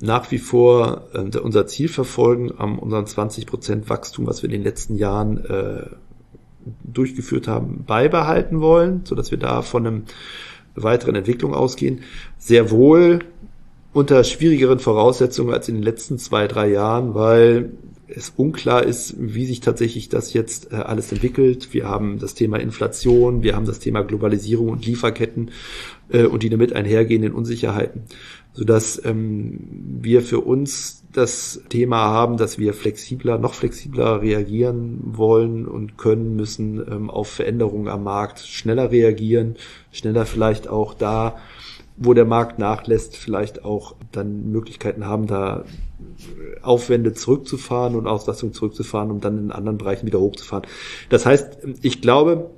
nach 0.00 0.30
wie 0.30 0.38
vor 0.38 1.08
äh, 1.12 1.38
unser 1.38 1.66
Ziel 1.66 1.88
verfolgen, 1.88 2.52
am 2.56 2.78
unseren 2.78 3.06
20 3.06 3.46
Prozent 3.46 3.90
Wachstum, 3.90 4.26
was 4.26 4.42
wir 4.42 4.48
in 4.48 4.52
den 4.52 4.64
letzten 4.64 4.96
Jahren 4.96 5.44
äh, 5.44 5.86
durchgeführt 6.84 7.48
haben, 7.48 7.84
beibehalten 7.86 8.60
wollen, 8.60 9.02
so 9.04 9.14
dass 9.14 9.30
wir 9.30 9.38
da 9.38 9.62
von 9.62 9.86
einem 9.86 10.02
weiteren 10.74 11.14
Entwicklung 11.14 11.54
ausgehen. 11.54 12.00
Sehr 12.38 12.70
wohl 12.70 13.20
unter 13.92 14.22
schwierigeren 14.24 14.78
Voraussetzungen 14.78 15.52
als 15.52 15.68
in 15.68 15.74
den 15.76 15.84
letzten 15.84 16.18
zwei, 16.18 16.46
drei 16.46 16.68
Jahren, 16.68 17.14
weil 17.14 17.70
es 18.06 18.32
unklar 18.36 18.84
ist, 18.84 19.14
wie 19.18 19.46
sich 19.46 19.60
tatsächlich 19.60 20.08
das 20.08 20.32
jetzt 20.32 20.72
äh, 20.72 20.76
alles 20.76 21.12
entwickelt. 21.12 21.72
Wir 21.72 21.88
haben 21.88 22.18
das 22.18 22.34
Thema 22.34 22.58
Inflation, 22.58 23.42
wir 23.42 23.54
haben 23.54 23.66
das 23.66 23.78
Thema 23.78 24.02
Globalisierung 24.02 24.68
und 24.68 24.84
Lieferketten 24.84 25.50
äh, 26.08 26.24
und 26.24 26.42
die 26.42 26.50
damit 26.50 26.72
einhergehenden 26.72 27.32
Unsicherheiten 27.32 28.02
sodass 28.52 29.00
ähm, 29.04 29.58
wir 30.02 30.22
für 30.22 30.40
uns 30.40 31.04
das 31.12 31.62
Thema 31.68 31.98
haben, 31.98 32.36
dass 32.36 32.58
wir 32.58 32.74
flexibler, 32.74 33.38
noch 33.38 33.54
flexibler 33.54 34.22
reagieren 34.22 34.98
wollen 35.02 35.66
und 35.66 35.98
können 35.98 36.36
müssen 36.36 36.78
ähm, 36.78 37.10
auf 37.10 37.28
Veränderungen 37.28 37.88
am 37.88 38.04
Markt, 38.04 38.40
schneller 38.40 38.90
reagieren, 38.90 39.56
schneller 39.92 40.26
vielleicht 40.26 40.68
auch 40.68 40.94
da, 40.94 41.36
wo 41.96 42.14
der 42.14 42.24
Markt 42.24 42.58
nachlässt, 42.58 43.16
vielleicht 43.16 43.64
auch 43.64 43.94
dann 44.12 44.50
Möglichkeiten 44.50 45.04
haben, 45.04 45.26
da 45.26 45.64
Aufwände 46.62 47.12
zurückzufahren 47.12 47.94
und 47.94 48.06
Auslastung 48.06 48.52
zurückzufahren, 48.52 49.10
um 49.10 49.20
dann 49.20 49.38
in 49.38 49.50
anderen 49.50 49.78
Bereichen 49.78 50.06
wieder 50.06 50.20
hochzufahren. 50.20 50.66
Das 51.08 51.26
heißt, 51.26 51.58
ich 51.82 52.00
glaube, 52.00 52.50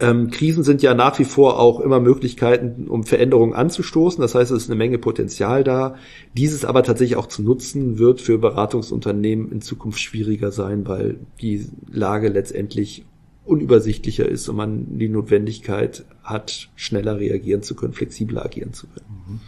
ähm, 0.00 0.30
Krisen 0.30 0.64
sind 0.64 0.82
ja 0.82 0.94
nach 0.94 1.18
wie 1.18 1.24
vor 1.24 1.58
auch 1.58 1.80
immer 1.80 2.00
Möglichkeiten, 2.00 2.88
um 2.88 3.04
Veränderungen 3.04 3.54
anzustoßen. 3.54 4.20
Das 4.20 4.34
heißt, 4.34 4.50
es 4.50 4.64
ist 4.64 4.70
eine 4.70 4.78
Menge 4.78 4.98
Potenzial 4.98 5.64
da. 5.64 5.96
Dieses 6.36 6.64
aber 6.64 6.82
tatsächlich 6.82 7.16
auch 7.16 7.26
zu 7.26 7.42
nutzen, 7.42 7.98
wird 7.98 8.20
für 8.20 8.38
Beratungsunternehmen 8.38 9.50
in 9.52 9.60
Zukunft 9.60 10.00
schwieriger 10.00 10.52
sein, 10.52 10.86
weil 10.86 11.18
die 11.40 11.68
Lage 11.90 12.28
letztendlich 12.28 13.04
unübersichtlicher 13.44 14.28
ist 14.28 14.48
und 14.48 14.56
man 14.56 14.98
die 14.98 15.08
Notwendigkeit 15.08 16.04
hat, 16.22 16.68
schneller 16.76 17.18
reagieren 17.18 17.62
zu 17.62 17.74
können, 17.74 17.92
flexibler 17.92 18.44
agieren 18.44 18.72
zu 18.72 18.86
können. 18.86 19.06
Mhm. 19.28 19.40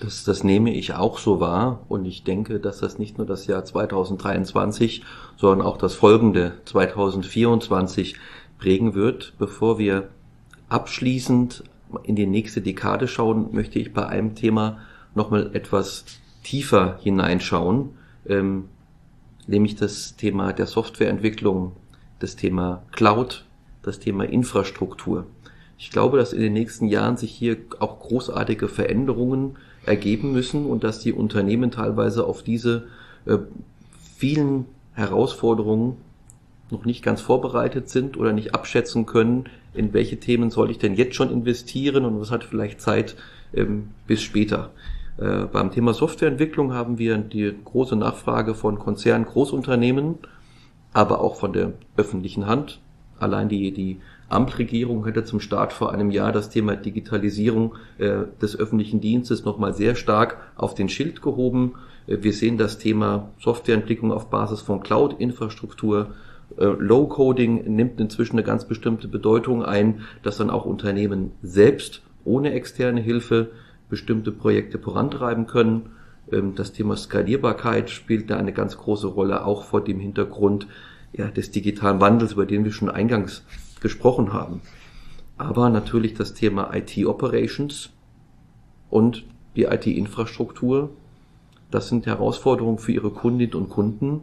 Das, 0.00 0.24
das 0.24 0.44
nehme 0.44 0.72
ich 0.72 0.94
auch 0.94 1.18
so 1.18 1.40
wahr 1.40 1.84
und 1.88 2.06
ich 2.06 2.24
denke, 2.24 2.58
dass 2.58 2.80
das 2.80 2.98
nicht 2.98 3.18
nur 3.18 3.26
das 3.26 3.46
Jahr 3.46 3.64
2023, 3.64 5.04
sondern 5.36 5.66
auch 5.66 5.76
das 5.76 5.94
folgende 5.94 6.54
2024 6.64 8.16
prägen 8.60 8.94
wird. 8.94 9.34
Bevor 9.38 9.78
wir 9.78 10.10
abschließend 10.68 11.64
in 12.04 12.14
die 12.14 12.26
nächste 12.26 12.60
Dekade 12.60 13.08
schauen, 13.08 13.48
möchte 13.52 13.80
ich 13.80 13.92
bei 13.92 14.06
einem 14.06 14.36
Thema 14.36 14.78
nochmal 15.14 15.50
etwas 15.54 16.04
tiefer 16.44 16.98
hineinschauen, 17.02 17.90
ähm, 18.26 18.66
nämlich 19.46 19.74
das 19.74 20.14
Thema 20.16 20.52
der 20.52 20.66
Softwareentwicklung, 20.66 21.72
das 22.20 22.36
Thema 22.36 22.84
Cloud, 22.92 23.44
das 23.82 23.98
Thema 23.98 24.24
Infrastruktur. 24.24 25.26
Ich 25.78 25.90
glaube, 25.90 26.18
dass 26.18 26.32
in 26.32 26.40
den 26.40 26.52
nächsten 26.52 26.86
Jahren 26.86 27.16
sich 27.16 27.32
hier 27.32 27.56
auch 27.80 27.98
großartige 28.00 28.68
Veränderungen 28.68 29.56
ergeben 29.86 30.32
müssen 30.32 30.66
und 30.66 30.84
dass 30.84 31.00
die 31.00 31.12
Unternehmen 31.12 31.70
teilweise 31.70 32.24
auf 32.26 32.42
diese 32.42 32.86
äh, 33.24 33.38
vielen 34.16 34.66
Herausforderungen 34.92 35.96
noch 36.72 36.84
nicht 36.84 37.02
ganz 37.02 37.20
vorbereitet 37.20 37.88
sind 37.88 38.16
oder 38.16 38.32
nicht 38.32 38.54
abschätzen 38.54 39.06
können, 39.06 39.44
in 39.74 39.92
welche 39.92 40.18
Themen 40.18 40.50
soll 40.50 40.70
ich 40.70 40.78
denn 40.78 40.94
jetzt 40.94 41.14
schon 41.14 41.30
investieren 41.30 42.04
und 42.04 42.20
was 42.20 42.30
hat 42.30 42.44
vielleicht 42.44 42.80
Zeit 42.80 43.16
ähm, 43.54 43.88
bis 44.06 44.22
später. 44.22 44.70
Äh, 45.18 45.46
beim 45.52 45.70
Thema 45.70 45.92
Softwareentwicklung 45.92 46.72
haben 46.72 46.98
wir 46.98 47.18
die 47.18 47.54
große 47.64 47.96
Nachfrage 47.96 48.54
von 48.54 48.78
Konzernen, 48.78 49.26
Großunternehmen, 49.26 50.18
aber 50.92 51.20
auch 51.20 51.36
von 51.36 51.52
der 51.52 51.72
öffentlichen 51.96 52.46
Hand. 52.46 52.80
Allein 53.18 53.48
die, 53.48 53.72
die 53.72 54.00
Amtregierung 54.30 55.04
hätte 55.04 55.24
zum 55.24 55.40
Start 55.40 55.72
vor 55.72 55.92
einem 55.92 56.10
Jahr 56.10 56.32
das 56.32 56.48
Thema 56.48 56.76
Digitalisierung 56.76 57.74
äh, 57.98 58.20
des 58.40 58.56
öffentlichen 58.56 59.00
Dienstes 59.00 59.44
nochmal 59.44 59.74
sehr 59.74 59.94
stark 59.94 60.38
auf 60.56 60.74
den 60.74 60.88
Schild 60.88 61.20
gehoben. 61.20 61.74
Äh, 62.06 62.18
wir 62.22 62.32
sehen 62.32 62.56
das 62.56 62.78
Thema 62.78 63.28
Softwareentwicklung 63.40 64.12
auf 64.12 64.30
Basis 64.30 64.60
von 64.62 64.80
Cloud-Infrastruktur. 64.80 66.14
Äh, 66.56 66.64
Low-Coding 66.64 67.74
nimmt 67.74 68.00
inzwischen 68.00 68.36
eine 68.36 68.44
ganz 68.44 68.66
bestimmte 68.66 69.08
Bedeutung 69.08 69.64
ein, 69.64 70.02
dass 70.22 70.38
dann 70.38 70.50
auch 70.50 70.64
Unternehmen 70.64 71.32
selbst 71.42 72.02
ohne 72.24 72.52
externe 72.52 73.00
Hilfe 73.00 73.50
bestimmte 73.88 74.32
Projekte 74.32 74.78
vorantreiben 74.78 75.46
können. 75.46 75.90
Ähm, 76.32 76.54
das 76.54 76.72
Thema 76.72 76.96
Skalierbarkeit 76.96 77.90
spielt 77.90 78.30
da 78.30 78.36
eine 78.36 78.52
ganz 78.52 78.76
große 78.76 79.06
Rolle, 79.06 79.44
auch 79.44 79.64
vor 79.64 79.82
dem 79.82 80.00
Hintergrund 80.00 80.66
ja, 81.12 81.28
des 81.28 81.50
digitalen 81.50 82.00
Wandels, 82.00 82.32
über 82.32 82.46
den 82.46 82.64
wir 82.64 82.72
schon 82.72 82.90
eingangs 82.90 83.44
gesprochen 83.80 84.32
haben. 84.32 84.60
Aber 85.38 85.70
natürlich 85.70 86.14
das 86.14 86.34
Thema 86.34 86.74
IT-Operations 86.74 87.90
und 88.90 89.24
die 89.56 89.64
IT-Infrastruktur, 89.64 90.90
das 91.70 91.88
sind 91.88 92.06
Herausforderungen 92.06 92.78
für 92.78 92.92
Ihre 92.92 93.10
Kundinnen 93.10 93.54
und 93.54 93.70
Kunden. 93.70 94.22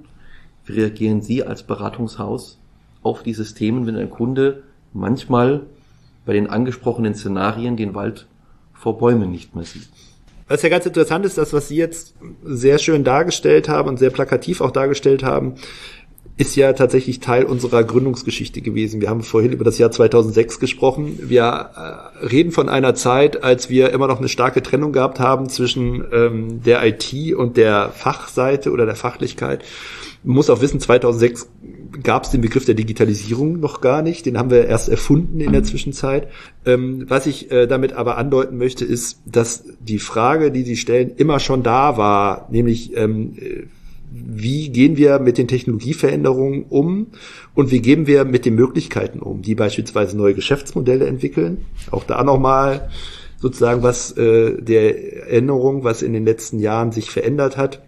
Wie 0.68 0.74
reagieren 0.74 1.22
Sie 1.22 1.44
als 1.44 1.64
Beratungshaus 1.64 2.60
auf 3.02 3.24
dieses 3.24 3.54
Themen, 3.54 3.88
wenn 3.88 3.96
ein 3.96 4.10
Kunde 4.10 4.64
manchmal 4.94 5.62
bei 6.26 6.34
den 6.34 6.48
angesprochenen 6.48 7.16
Szenarien 7.16 7.78
den 7.78 7.96
Wald 7.96 8.28
vor 8.74 8.98
Bäumen 8.98 9.32
nicht 9.32 9.56
mehr 9.56 9.66
sieht? 9.66 9.90
Was 10.50 10.62
ja 10.62 10.70
ganz 10.70 10.86
interessant 10.86 11.26
ist, 11.26 11.38
das, 11.38 11.54
was 11.54 11.70
Sie 11.70 11.76
jetzt 11.76 12.16
sehr 12.44 12.78
schön 12.78 13.04
dargestellt 13.04 13.68
haben 13.68 13.90
und 13.90 13.98
sehr 13.98 14.10
plakativ 14.10 14.62
auch 14.62 14.72
dargestellt 14.72 15.24
haben, 15.24 15.56
ist 16.38 16.56
ja 16.56 16.72
tatsächlich 16.74 17.20
Teil 17.20 17.46
unserer 17.46 17.84
Gründungsgeschichte 17.84 18.62
gewesen. 18.62 19.02
Wir 19.02 19.10
haben 19.10 19.24
vorhin 19.24 19.52
über 19.52 19.66
das 19.66 19.80
Jahr 19.80 19.90
2006 19.90 20.60
gesprochen. 20.60 21.18
Wir 21.24 21.72
äh, 22.22 22.26
reden 22.26 22.52
von 22.52 22.70
einer 22.70 22.94
Zeit, 22.94 23.44
als 23.44 23.70
wir 23.70 23.90
immer 23.92 24.08
noch 24.08 24.20
eine 24.20 24.30
starke 24.30 24.62
Trennung 24.62 24.94
gehabt 24.94 25.20
haben 25.20 25.50
zwischen 25.50 26.06
ähm, 26.14 26.62
der 26.64 26.86
IT 26.86 27.34
und 27.36 27.58
der 27.58 27.90
Fachseite 27.90 28.72
oder 28.72 28.86
der 28.86 28.96
Fachlichkeit. 28.96 29.64
Man 30.28 30.36
muss 30.36 30.50
auch 30.50 30.60
wissen, 30.60 30.82
2006 30.82 31.50
gab 32.04 32.26
es 32.26 32.32
den 32.32 32.42
Begriff 32.42 32.66
der 32.66 32.76
Digitalisierung 32.76 33.62
noch 33.62 33.80
gar 33.80 34.02
nicht. 34.02 34.26
Den 34.26 34.38
haben 34.38 34.50
wir 34.50 34.66
erst 34.66 34.90
erfunden 34.90 35.40
in 35.40 35.54
der 35.54 35.64
Zwischenzeit. 35.64 36.28
Ähm, 36.66 37.06
was 37.08 37.28
ich 37.28 37.50
äh, 37.50 37.66
damit 37.66 37.94
aber 37.94 38.18
andeuten 38.18 38.58
möchte, 38.58 38.84
ist, 38.84 39.22
dass 39.26 39.64
die 39.80 40.00
Frage, 40.00 40.52
die 40.52 40.64
Sie 40.64 40.76
stellen, 40.76 41.14
immer 41.16 41.40
schon 41.40 41.64
da 41.64 41.96
war, 41.98 42.50
nämlich 42.52 42.96
ähm, 42.98 43.38
wie 44.12 44.68
gehen 44.68 44.98
wir 44.98 45.20
mit 45.20 45.38
den 45.38 45.48
Technologieveränderungen 45.48 46.66
um 46.68 47.08
und 47.56 47.72
wie 47.72 47.82
gehen 47.82 48.06
wir 48.06 48.26
mit 48.26 48.46
den 48.46 48.56
Möglichkeiten 48.56 49.20
um, 49.20 49.42
die 49.42 49.56
beispielsweise 49.56 50.18
neue 50.18 50.34
Geschäftsmodelle 50.34 51.08
entwickeln. 51.08 51.66
Auch 51.90 52.04
da 52.04 52.22
nochmal 52.26 52.90
sozusagen 53.38 53.82
was 53.82 54.12
äh, 54.18 54.62
der 54.62 55.30
Erinnerung, 55.30 55.86
was 55.86 56.02
in 56.02 56.12
den 56.12 56.26
letzten 56.26 56.60
Jahren 56.60 56.92
sich 56.92 57.12
verändert 57.12 57.56
hat. 57.56 57.87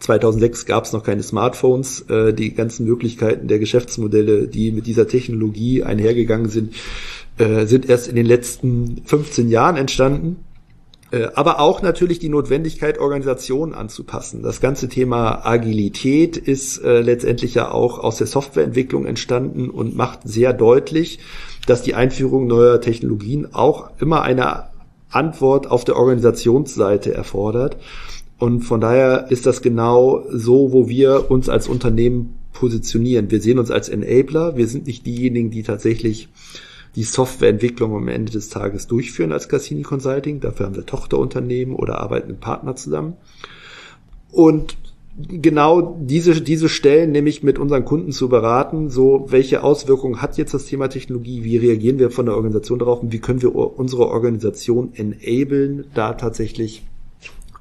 2006 0.00 0.66
gab 0.66 0.84
es 0.84 0.92
noch 0.92 1.02
keine 1.02 1.22
Smartphones. 1.22 2.02
Äh, 2.02 2.32
die 2.32 2.54
ganzen 2.54 2.86
Möglichkeiten 2.86 3.48
der 3.48 3.58
Geschäftsmodelle, 3.58 4.48
die 4.48 4.72
mit 4.72 4.86
dieser 4.86 5.08
Technologie 5.08 5.82
einhergegangen 5.82 6.48
sind, 6.48 6.74
äh, 7.38 7.66
sind 7.66 7.88
erst 7.88 8.08
in 8.08 8.16
den 8.16 8.26
letzten 8.26 9.02
15 9.04 9.48
Jahren 9.48 9.76
entstanden. 9.76 10.36
Äh, 11.12 11.28
aber 11.34 11.60
auch 11.60 11.82
natürlich 11.82 12.18
die 12.18 12.28
Notwendigkeit, 12.28 12.98
Organisationen 12.98 13.74
anzupassen. 13.74 14.42
Das 14.42 14.60
ganze 14.60 14.88
Thema 14.88 15.46
Agilität 15.46 16.36
ist 16.36 16.78
äh, 16.78 17.00
letztendlich 17.00 17.54
ja 17.54 17.70
auch 17.70 17.98
aus 17.98 18.16
der 18.16 18.26
Softwareentwicklung 18.26 19.06
entstanden 19.06 19.70
und 19.70 19.96
macht 19.96 20.20
sehr 20.24 20.52
deutlich, 20.52 21.20
dass 21.66 21.82
die 21.82 21.94
Einführung 21.94 22.46
neuer 22.46 22.80
Technologien 22.80 23.54
auch 23.54 23.90
immer 24.00 24.22
eine 24.22 24.64
Antwort 25.10 25.70
auf 25.70 25.84
der 25.84 25.96
Organisationsseite 25.96 27.14
erfordert. 27.14 27.76
Und 28.38 28.60
von 28.62 28.80
daher 28.80 29.30
ist 29.30 29.46
das 29.46 29.62
genau 29.62 30.24
so, 30.30 30.72
wo 30.72 30.88
wir 30.88 31.30
uns 31.30 31.48
als 31.48 31.68
Unternehmen 31.68 32.34
positionieren. 32.52 33.30
Wir 33.30 33.40
sehen 33.40 33.58
uns 33.58 33.70
als 33.70 33.88
Enabler. 33.88 34.56
Wir 34.56 34.66
sind 34.66 34.86
nicht 34.86 35.06
diejenigen, 35.06 35.50
die 35.50 35.62
tatsächlich 35.62 36.28
die 36.96 37.04
Softwareentwicklung 37.04 37.94
am 37.94 38.08
Ende 38.08 38.32
des 38.32 38.48
Tages 38.48 38.86
durchführen 38.86 39.32
als 39.32 39.48
Cassini 39.48 39.82
Consulting. 39.82 40.40
Dafür 40.40 40.66
haben 40.66 40.76
wir 40.76 40.86
Tochterunternehmen 40.86 41.74
oder 41.74 42.00
arbeiten 42.00 42.28
mit 42.28 42.40
Partner 42.40 42.74
zusammen. 42.76 43.14
Und 44.32 44.76
genau 45.18 45.96
diese, 46.00 46.40
diese 46.42 46.68
Stellen 46.68 47.12
nämlich 47.12 47.42
mit 47.42 47.58
unseren 47.58 47.84
Kunden 47.84 48.12
zu 48.12 48.28
beraten, 48.28 48.90
so 48.90 49.26
welche 49.28 49.62
Auswirkungen 49.62 50.20
hat 50.20 50.36
jetzt 50.36 50.52
das 50.52 50.66
Thema 50.66 50.88
Technologie, 50.88 51.44
wie 51.44 51.56
reagieren 51.56 51.98
wir 51.98 52.10
von 52.10 52.26
der 52.26 52.34
Organisation 52.34 52.78
darauf 52.78 53.02
und 53.02 53.12
wie 53.12 53.18
können 53.18 53.42
wir 53.42 53.54
unsere 53.54 54.08
Organisation 54.08 54.92
enablen, 54.94 55.84
da 55.94 56.14
tatsächlich 56.14 56.82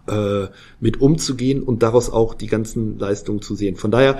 äh, 0.07 0.47
mit 0.79 1.01
umzugehen 1.01 1.63
und 1.63 1.83
daraus 1.83 2.09
auch 2.09 2.33
die 2.33 2.47
ganzen 2.47 2.99
Leistungen 2.99 3.41
zu 3.41 3.55
sehen. 3.55 3.75
Von 3.75 3.91
daher 3.91 4.19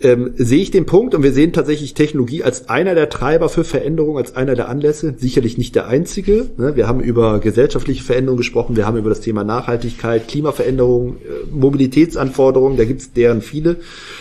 ähm, 0.00 0.32
sehe 0.36 0.60
ich 0.60 0.70
den 0.70 0.86
Punkt 0.86 1.14
und 1.14 1.22
wir 1.22 1.32
sehen 1.32 1.52
tatsächlich 1.52 1.94
Technologie 1.94 2.42
als 2.42 2.68
einer 2.68 2.94
der 2.94 3.08
Treiber 3.08 3.48
für 3.48 3.64
Veränderung, 3.64 4.18
als 4.18 4.36
einer 4.36 4.54
der 4.54 4.68
Anlässe, 4.68 5.14
sicherlich 5.16 5.56
nicht 5.56 5.74
der 5.74 5.86
einzige. 5.86 6.50
Ne? 6.58 6.76
Wir 6.76 6.86
haben 6.86 7.00
über 7.00 7.38
gesellschaftliche 7.38 8.02
Veränderungen 8.02 8.38
gesprochen, 8.38 8.76
wir 8.76 8.86
haben 8.86 8.98
über 8.98 9.08
das 9.08 9.20
Thema 9.20 9.44
Nachhaltigkeit, 9.44 10.28
Klimaveränderung, 10.28 11.16
äh, 11.16 11.46
Mobilitätsanforderungen, 11.50 12.76
da 12.76 12.84
gibt 12.84 13.00
es 13.00 13.12
deren 13.12 13.40
viele. 13.40 13.76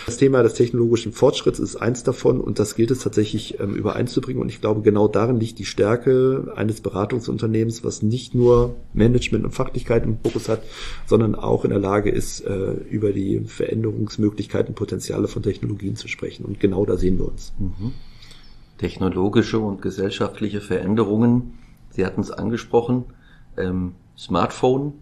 Das 0.05 0.17
Thema 0.17 0.41
des 0.41 0.53
technologischen 0.53 1.11
Fortschritts 1.11 1.59
ist 1.59 1.75
eins 1.75 2.03
davon 2.03 2.39
und 2.39 2.59
das 2.59 2.75
gilt 2.75 2.91
es 2.91 2.99
tatsächlich 2.99 3.59
ähm, 3.59 3.75
übereinzubringen 3.75 4.41
und 4.41 4.49
ich 4.49 4.61
glaube, 4.61 4.81
genau 4.81 5.09
darin 5.09 5.39
liegt 5.39 5.59
die 5.59 5.65
Stärke 5.65 6.53
eines 6.55 6.79
Beratungsunternehmens, 6.81 7.83
was 7.83 8.03
nicht 8.03 8.35
nur 8.35 8.75
Management 8.93 9.43
und 9.43 9.51
Fachlichkeit 9.51 10.05
im 10.05 10.17
Fokus 10.23 10.47
hat, 10.49 10.63
sondern 11.07 11.35
auch 11.35 11.65
in 11.65 11.71
der 11.71 11.79
Lage 11.79 12.09
ist, 12.09 12.41
äh, 12.41 12.73
über 12.89 13.11
die 13.11 13.41
Veränderungsmöglichkeiten, 13.45 14.75
Potenziale 14.75 15.27
von 15.27 15.41
Technologie 15.43 15.72
Technologien 15.73 15.95
zu 15.95 16.07
sprechen. 16.07 16.45
Und 16.45 16.59
genau 16.59 16.85
da 16.85 16.97
sehen 16.97 17.17
wir 17.17 17.27
uns. 17.27 17.53
Mhm. 17.57 17.93
Technologische 18.77 19.59
und 19.59 19.81
gesellschaftliche 19.81 20.61
Veränderungen. 20.61 21.57
Sie 21.89 22.05
hatten 22.05 22.21
es 22.21 22.31
angesprochen. 22.31 23.05
Ähm, 23.57 23.95
Smartphone. 24.17 24.93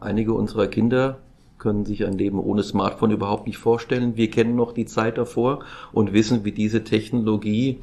Einige 0.00 0.34
unserer 0.34 0.66
Kinder 0.66 1.18
können 1.58 1.84
sich 1.84 2.04
ein 2.04 2.18
Leben 2.18 2.38
ohne 2.38 2.62
Smartphone 2.62 3.12
überhaupt 3.12 3.46
nicht 3.46 3.58
vorstellen. 3.58 4.16
Wir 4.16 4.30
kennen 4.30 4.56
noch 4.56 4.72
die 4.72 4.86
Zeit 4.86 5.16
davor 5.16 5.60
und 5.92 6.12
wissen, 6.12 6.44
wie 6.44 6.52
diese 6.52 6.82
Technologie 6.84 7.78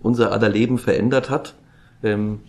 unser 0.00 0.32
aller 0.32 0.48
Leben 0.48 0.78
verändert 0.78 1.28
hat. 1.28 1.54
Ähm, 2.02 2.40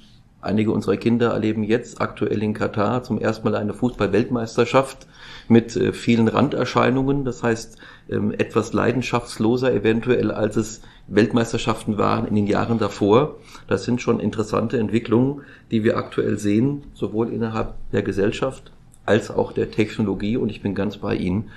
einige 0.42 0.72
unserer 0.72 0.98
Kinder 0.98 1.32
erleben 1.32 1.64
jetzt 1.64 2.02
aktuell 2.02 2.42
in 2.42 2.54
Katar 2.54 3.04
zum 3.04 3.20
ersten 3.20 3.50
Mal 3.50 3.56
eine 3.56 3.74
Fußball-Weltmeisterschaft 3.74 5.06
mit 5.48 5.76
äh, 5.76 5.92
vielen 5.92 6.28
Randerscheinungen. 6.28 7.26
Das 7.26 7.44
heißt, 7.44 7.78
ähm, 8.10 8.32
etwas 8.32 8.74
leidenschaftsloser 8.74 9.74
eventuell, 9.74 10.32
als 10.32 10.56
es 10.58 10.82
Weltmeisterschaften 11.08 11.98
waren 11.98 12.28
in 12.28 12.36
den 12.36 12.48
Jahren 12.48 12.80
davor. 12.80 13.36
Das 13.68 13.84
sind 13.84 14.02
schon 14.02 14.20
interessante 14.20 14.78
Entwicklungen, 14.78 15.42
die 15.72 15.84
wir 15.84 15.98
aktuell 15.98 16.38
sehen, 16.38 16.84
sowohl 16.94 17.32
innerhalb 17.32 17.76
der 17.92 18.04
Gesellschaft 18.04 18.72
als 19.06 19.32
auch 19.32 19.52
der 19.52 19.72
Technologie. 19.72 20.38
Und 20.38 20.50
ich 20.50 20.62
bin 20.62 20.76
ganz 20.76 20.98
bei 20.98 21.16
Ihnen. 21.16 21.50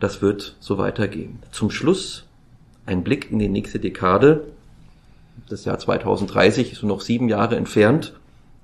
Das 0.00 0.20
wird 0.20 0.56
so 0.60 0.76
weitergehen. 0.78 1.38
Zum 1.52 1.70
Schluss 1.70 2.24
ein 2.84 3.02
Blick 3.02 3.30
in 3.30 3.38
die 3.38 3.48
nächste 3.48 3.78
Dekade. 3.78 4.44
Das 5.48 5.64
Jahr 5.64 5.78
2030 5.78 6.72
ist 6.72 6.82
noch 6.82 7.00
sieben 7.00 7.28
Jahre 7.28 7.56
entfernt. 7.56 8.14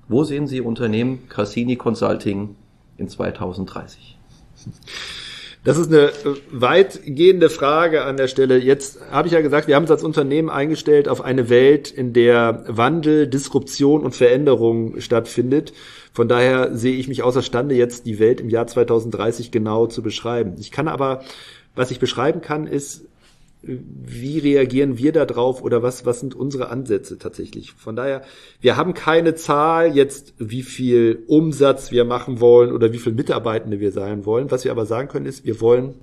Wo 0.09 0.25
sehen 0.25 0.47
Sie 0.47 0.61
Unternehmen 0.61 1.29
Cassini 1.29 1.77
Consulting 1.77 2.57
in 2.99 3.09
2030? 3.09 4.19
Das 5.65 5.79
ist 5.79 5.93
eine 5.93 6.11
weitgehende 6.51 7.49
Frage 7.49 8.03
an 8.03 8.17
der 8.17 8.27
Stelle. 8.27 8.59
Jetzt 8.59 8.99
habe 9.13 9.29
ich 9.29 9.35
ja 9.35 9.41
gesagt, 9.41 9.69
wir 9.69 9.77
haben 9.77 9.85
uns 9.85 9.93
als 9.93 10.03
Unternehmen 10.03 10.51
eingestellt 10.51 11.07
auf 11.07 11.21
eine 11.21 11.49
Welt, 11.51 11.89
in 11.93 12.13
der 12.13 12.65
Wandel, 12.67 13.29
Disruption 13.29 14.03
und 14.03 14.17
Veränderung 14.17 15.01
stattfindet. 15.01 15.73
Von 16.13 16.27
daher 16.27 16.75
sehe 16.75 16.97
ich 16.97 17.07
mich 17.07 17.23
außerstande, 17.23 17.77
jetzt 17.77 18.07
die 18.07 18.19
Welt 18.19 18.41
im 18.41 18.51
Jahr 18.51 18.67
2030 18.67 19.53
genau 19.53 19.87
zu 19.87 20.03
beschreiben. 20.03 20.55
Ich 20.59 20.73
kann 20.73 20.89
aber, 20.89 21.23
was 21.77 21.93
ich 21.93 22.01
beschreiben 22.01 22.41
kann, 22.41 22.67
ist, 22.67 23.05
wie 23.63 24.39
reagieren 24.39 24.99
wir 24.99 25.13
da 25.13 25.25
drauf 25.25 25.63
oder 25.63 25.83
was, 25.83 26.05
was 26.05 26.21
sind 26.21 26.35
unsere 26.35 26.69
Ansätze 26.69 27.19
tatsächlich? 27.19 27.73
Von 27.73 27.97
daher, 27.97 28.23
wir 28.61 28.77
haben 28.77 28.95
keine 28.95 29.35
Zahl 29.35 29.95
jetzt, 29.95 30.35
wie 30.39 30.63
viel 30.63 31.23
Umsatz 31.29 31.93
wir 31.93 32.05
machen 32.05 32.41
wollen 32.41 32.73
oder 32.73 32.93
wie 32.93 32.99
viel 32.99 33.13
Mitarbeitende 33.13 33.79
wir 33.79 33.93
sein 33.93 34.27
wollen. 34.27 34.51
Was 34.51 34.65
wir 34.65 34.73
aber 34.73 34.87
sagen 34.87 35.09
können 35.09 35.27
ist, 35.27 35.45
wir 35.45 35.61
wollen 35.61 35.95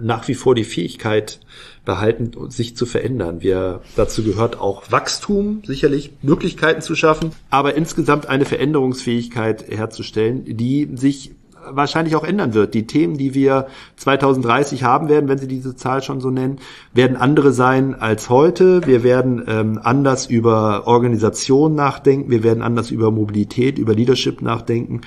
nach 0.00 0.26
wie 0.26 0.34
vor 0.34 0.54
die 0.54 0.64
Fähigkeit 0.64 1.40
behalten, 1.84 2.32
sich 2.50 2.76
zu 2.76 2.86
verändern. 2.86 3.42
Wir, 3.42 3.82
dazu 3.94 4.24
gehört 4.24 4.58
auch 4.58 4.90
Wachstum, 4.90 5.62
sicherlich 5.64 6.12
Möglichkeiten 6.22 6.80
zu 6.80 6.94
schaffen, 6.94 7.30
aber 7.50 7.74
insgesamt 7.74 8.26
eine 8.26 8.44
Veränderungsfähigkeit 8.44 9.68
herzustellen, 9.68 10.44
die 10.44 10.88
sich 10.94 11.32
wahrscheinlich 11.70 12.16
auch 12.16 12.24
ändern 12.24 12.54
wird. 12.54 12.74
Die 12.74 12.86
Themen, 12.86 13.16
die 13.16 13.34
wir 13.34 13.66
2030 13.96 14.84
haben 14.84 15.08
werden, 15.08 15.28
wenn 15.28 15.38
Sie 15.38 15.48
diese 15.48 15.76
Zahl 15.76 16.02
schon 16.02 16.20
so 16.20 16.30
nennen, 16.30 16.58
werden 16.92 17.16
andere 17.16 17.52
sein 17.52 17.94
als 17.94 18.28
heute. 18.28 18.86
Wir 18.86 19.02
werden 19.02 19.44
ähm, 19.46 19.80
anders 19.82 20.26
über 20.26 20.86
Organisation 20.86 21.74
nachdenken. 21.74 22.30
Wir 22.30 22.42
werden 22.42 22.62
anders 22.62 22.90
über 22.90 23.10
Mobilität, 23.10 23.78
über 23.78 23.94
Leadership 23.94 24.42
nachdenken. 24.42 25.02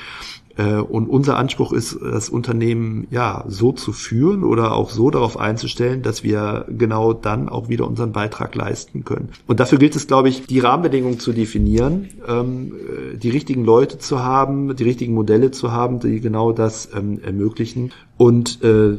Äh, 0.57 0.75
und 0.75 1.07
unser 1.09 1.37
Anspruch 1.37 1.73
ist, 1.73 1.97
das 2.01 2.29
Unternehmen 2.29 3.07
ja 3.11 3.43
so 3.47 3.71
zu 3.71 3.91
führen 3.91 4.43
oder 4.43 4.73
auch 4.73 4.89
so 4.89 5.09
darauf 5.09 5.37
einzustellen, 5.37 6.01
dass 6.01 6.23
wir 6.23 6.65
genau 6.69 7.13
dann 7.13 7.49
auch 7.49 7.69
wieder 7.69 7.87
unseren 7.87 8.11
Beitrag 8.11 8.55
leisten 8.55 9.03
können. 9.03 9.29
Und 9.47 9.59
dafür 9.59 9.77
gilt 9.77 9.95
es, 9.95 10.07
glaube 10.07 10.29
ich, 10.29 10.45
die 10.45 10.59
Rahmenbedingungen 10.59 11.19
zu 11.19 11.33
definieren, 11.33 12.09
ähm, 12.27 12.73
äh, 12.73 13.17
die 13.17 13.29
richtigen 13.29 13.65
Leute 13.65 13.97
zu 13.97 14.23
haben, 14.23 14.75
die 14.75 14.83
richtigen 14.83 15.13
Modelle 15.13 15.51
zu 15.51 15.71
haben, 15.71 15.99
die 15.99 16.21
genau 16.21 16.51
das 16.51 16.89
ähm, 16.95 17.19
ermöglichen. 17.23 17.91
Und 18.17 18.63
äh, 18.63 18.97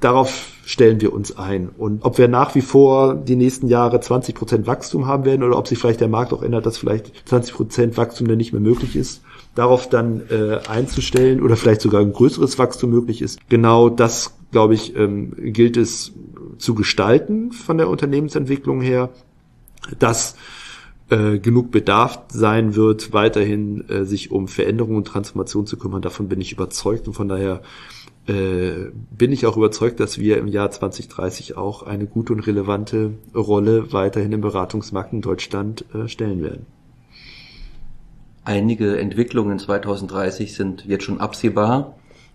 darauf 0.00 0.48
stellen 0.64 1.00
wir 1.00 1.12
uns 1.12 1.36
ein. 1.36 1.68
Und 1.76 2.04
ob 2.04 2.18
wir 2.18 2.26
nach 2.26 2.54
wie 2.54 2.62
vor 2.62 3.14
die 3.14 3.36
nächsten 3.36 3.68
Jahre 3.68 4.00
20 4.00 4.34
Prozent 4.34 4.66
Wachstum 4.66 5.06
haben 5.06 5.24
werden 5.24 5.42
oder 5.42 5.56
ob 5.56 5.68
sich 5.68 5.78
vielleicht 5.78 6.00
der 6.00 6.08
Markt 6.08 6.32
auch 6.32 6.42
ändert, 6.42 6.66
dass 6.66 6.78
vielleicht 6.78 7.28
20 7.28 7.54
Prozent 7.54 7.96
Wachstum 7.96 8.26
dann 8.26 8.38
nicht 8.38 8.52
mehr 8.52 8.60
möglich 8.60 8.96
ist, 8.96 9.22
darauf 9.54 9.88
dann 9.88 10.22
äh, 10.30 10.58
einzustellen 10.68 11.42
oder 11.42 11.56
vielleicht 11.56 11.80
sogar 11.80 12.00
ein 12.00 12.12
größeres 12.12 12.58
Wachstum 12.58 12.90
möglich 12.90 13.22
ist. 13.22 13.40
Genau 13.48 13.88
das, 13.88 14.36
glaube 14.52 14.74
ich, 14.74 14.96
ähm, 14.96 15.32
gilt 15.36 15.76
es 15.76 16.12
zu 16.58 16.74
gestalten 16.74 17.52
von 17.52 17.78
der 17.78 17.88
Unternehmensentwicklung 17.88 18.80
her, 18.80 19.10
dass 19.98 20.36
äh, 21.08 21.38
genug 21.38 21.70
Bedarf 21.72 22.20
sein 22.28 22.76
wird, 22.76 23.12
weiterhin 23.12 23.88
äh, 23.88 24.04
sich 24.04 24.30
um 24.30 24.46
Veränderung 24.46 24.96
und 24.96 25.06
Transformation 25.06 25.66
zu 25.66 25.76
kümmern. 25.76 26.02
Davon 26.02 26.28
bin 26.28 26.40
ich 26.40 26.52
überzeugt 26.52 27.08
und 27.08 27.14
von 27.14 27.28
daher 27.28 27.62
äh, 28.28 28.90
bin 29.10 29.32
ich 29.32 29.46
auch 29.46 29.56
überzeugt, 29.56 29.98
dass 29.98 30.18
wir 30.18 30.38
im 30.38 30.46
Jahr 30.46 30.70
2030 30.70 31.56
auch 31.56 31.82
eine 31.82 32.06
gute 32.06 32.32
und 32.32 32.40
relevante 32.40 33.14
Rolle 33.34 33.92
weiterhin 33.92 34.32
im 34.32 34.40
Beratungsmarkt 34.40 35.12
in 35.12 35.20
Deutschland 35.20 35.84
äh, 35.94 36.06
stellen 36.06 36.42
werden. 36.42 36.66
Einige 38.50 38.98
Entwicklungen 38.98 39.60
2030 39.60 40.54
sind 40.54 40.84
jetzt 40.84 41.04
schon 41.04 41.20
absehbar. 41.20 41.94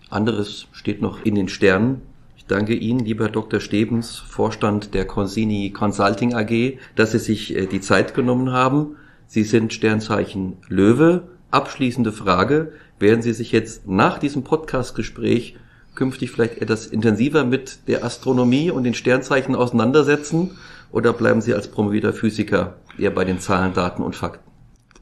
Anderes 0.09 0.67
steht 0.71 1.01
noch 1.01 1.25
in 1.25 1.35
den 1.35 1.49
Sternen. 1.49 2.03
Ich 2.37 2.45
danke 2.45 2.73
Ihnen, 2.73 3.01
lieber 3.01 3.27
Dr. 3.27 3.59
Stebens, 3.59 4.15
Vorstand 4.15 4.93
der 4.93 5.03
Consini 5.03 5.71
Consulting 5.71 6.33
AG, 6.33 6.79
dass 6.95 7.11
Sie 7.11 7.19
sich 7.19 7.53
äh, 7.53 7.65
die 7.65 7.81
Zeit 7.81 8.13
genommen 8.13 8.53
haben. 8.53 8.95
Sie 9.27 9.43
sind 9.43 9.73
Sternzeichen 9.73 10.55
Löwe. 10.69 11.23
Abschließende 11.51 12.13
Frage. 12.13 12.71
Werden 12.97 13.21
Sie 13.21 13.33
sich 13.33 13.51
jetzt 13.51 13.85
nach 13.85 14.17
diesem 14.17 14.45
Podcast-Gespräch 14.45 15.57
künftig 15.95 16.31
vielleicht 16.31 16.61
etwas 16.61 16.87
intensiver 16.87 17.43
mit 17.43 17.89
der 17.89 18.05
Astronomie 18.05 18.71
und 18.71 18.85
den 18.85 18.93
Sternzeichen 18.93 19.53
auseinandersetzen? 19.53 20.51
Oder 20.93 21.11
bleiben 21.11 21.41
Sie 21.41 21.53
als 21.53 21.67
promovierter 21.67 22.13
Physiker 22.13 22.77
eher 22.97 23.11
bei 23.11 23.25
den 23.25 23.41
Zahlen, 23.41 23.73
Daten 23.73 24.01
und 24.01 24.15
Fakten? 24.15 24.49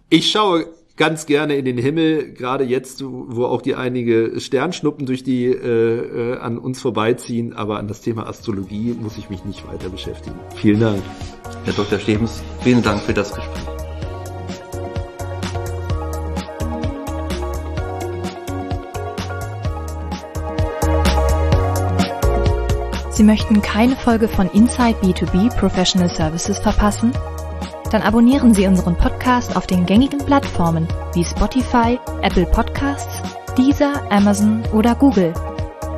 Ich 0.10 0.32
schaue 0.32 0.66
ganz 0.96 1.26
gerne 1.26 1.56
in 1.56 1.66
den 1.66 1.78
Himmel, 1.78 2.34
gerade 2.34 2.64
jetzt, 2.64 3.04
wo 3.04 3.46
auch 3.46 3.62
die 3.62 3.76
einige 3.76 4.40
Sternschnuppen 4.40 5.06
durch 5.06 5.24
die 5.24 5.46
äh, 5.46 6.34
äh, 6.34 6.38
an 6.38 6.58
uns 6.58 6.82
vorbeiziehen, 6.82 7.54
aber 7.54 7.78
an 7.78 7.88
das 7.88 8.02
Thema 8.02 8.28
Astrologie 8.28 8.96
muss 9.00 9.18
ich 9.18 9.30
mich 9.30 9.44
nicht 9.46 9.68
weiter 9.68 9.90
beschäftigen. 9.90 10.36
Vielen 10.56 10.80
Dank. 10.80 11.02
Herr 11.66 11.74
Dr. 11.74 12.00
Stevens, 12.00 12.44
vielen 12.62 12.84
Dank 12.84 13.02
für 13.02 13.14
das 13.14 13.34
Gespräch. 13.34 13.64
Sie 23.12 23.24
möchten 23.24 23.62
keine 23.62 23.96
Folge 23.96 24.28
von 24.28 24.50
Inside 24.50 24.98
B2B 25.02 25.56
Professional 25.58 26.10
Services 26.10 26.58
verpassen? 26.58 27.14
Dann 27.94 28.02
abonnieren 28.02 28.56
Sie 28.56 28.66
unseren 28.66 28.98
Podcast 28.98 29.56
auf 29.56 29.68
den 29.68 29.86
gängigen 29.86 30.18
Plattformen 30.20 30.88
wie 31.14 31.24
Spotify, 31.24 32.00
Apple 32.24 32.48
Podcasts, 32.48 33.22
Deezer, 33.56 34.02
Amazon 34.12 34.64
oder 34.74 34.96
Google. 34.96 35.32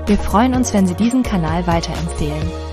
Wir 0.05 0.17
freuen 0.17 0.53
uns, 0.53 0.73
wenn 0.73 0.85
Sie 0.87 0.93
diesen 0.93 1.23
Kanal 1.23 1.65
weiterempfehlen. 1.65 2.64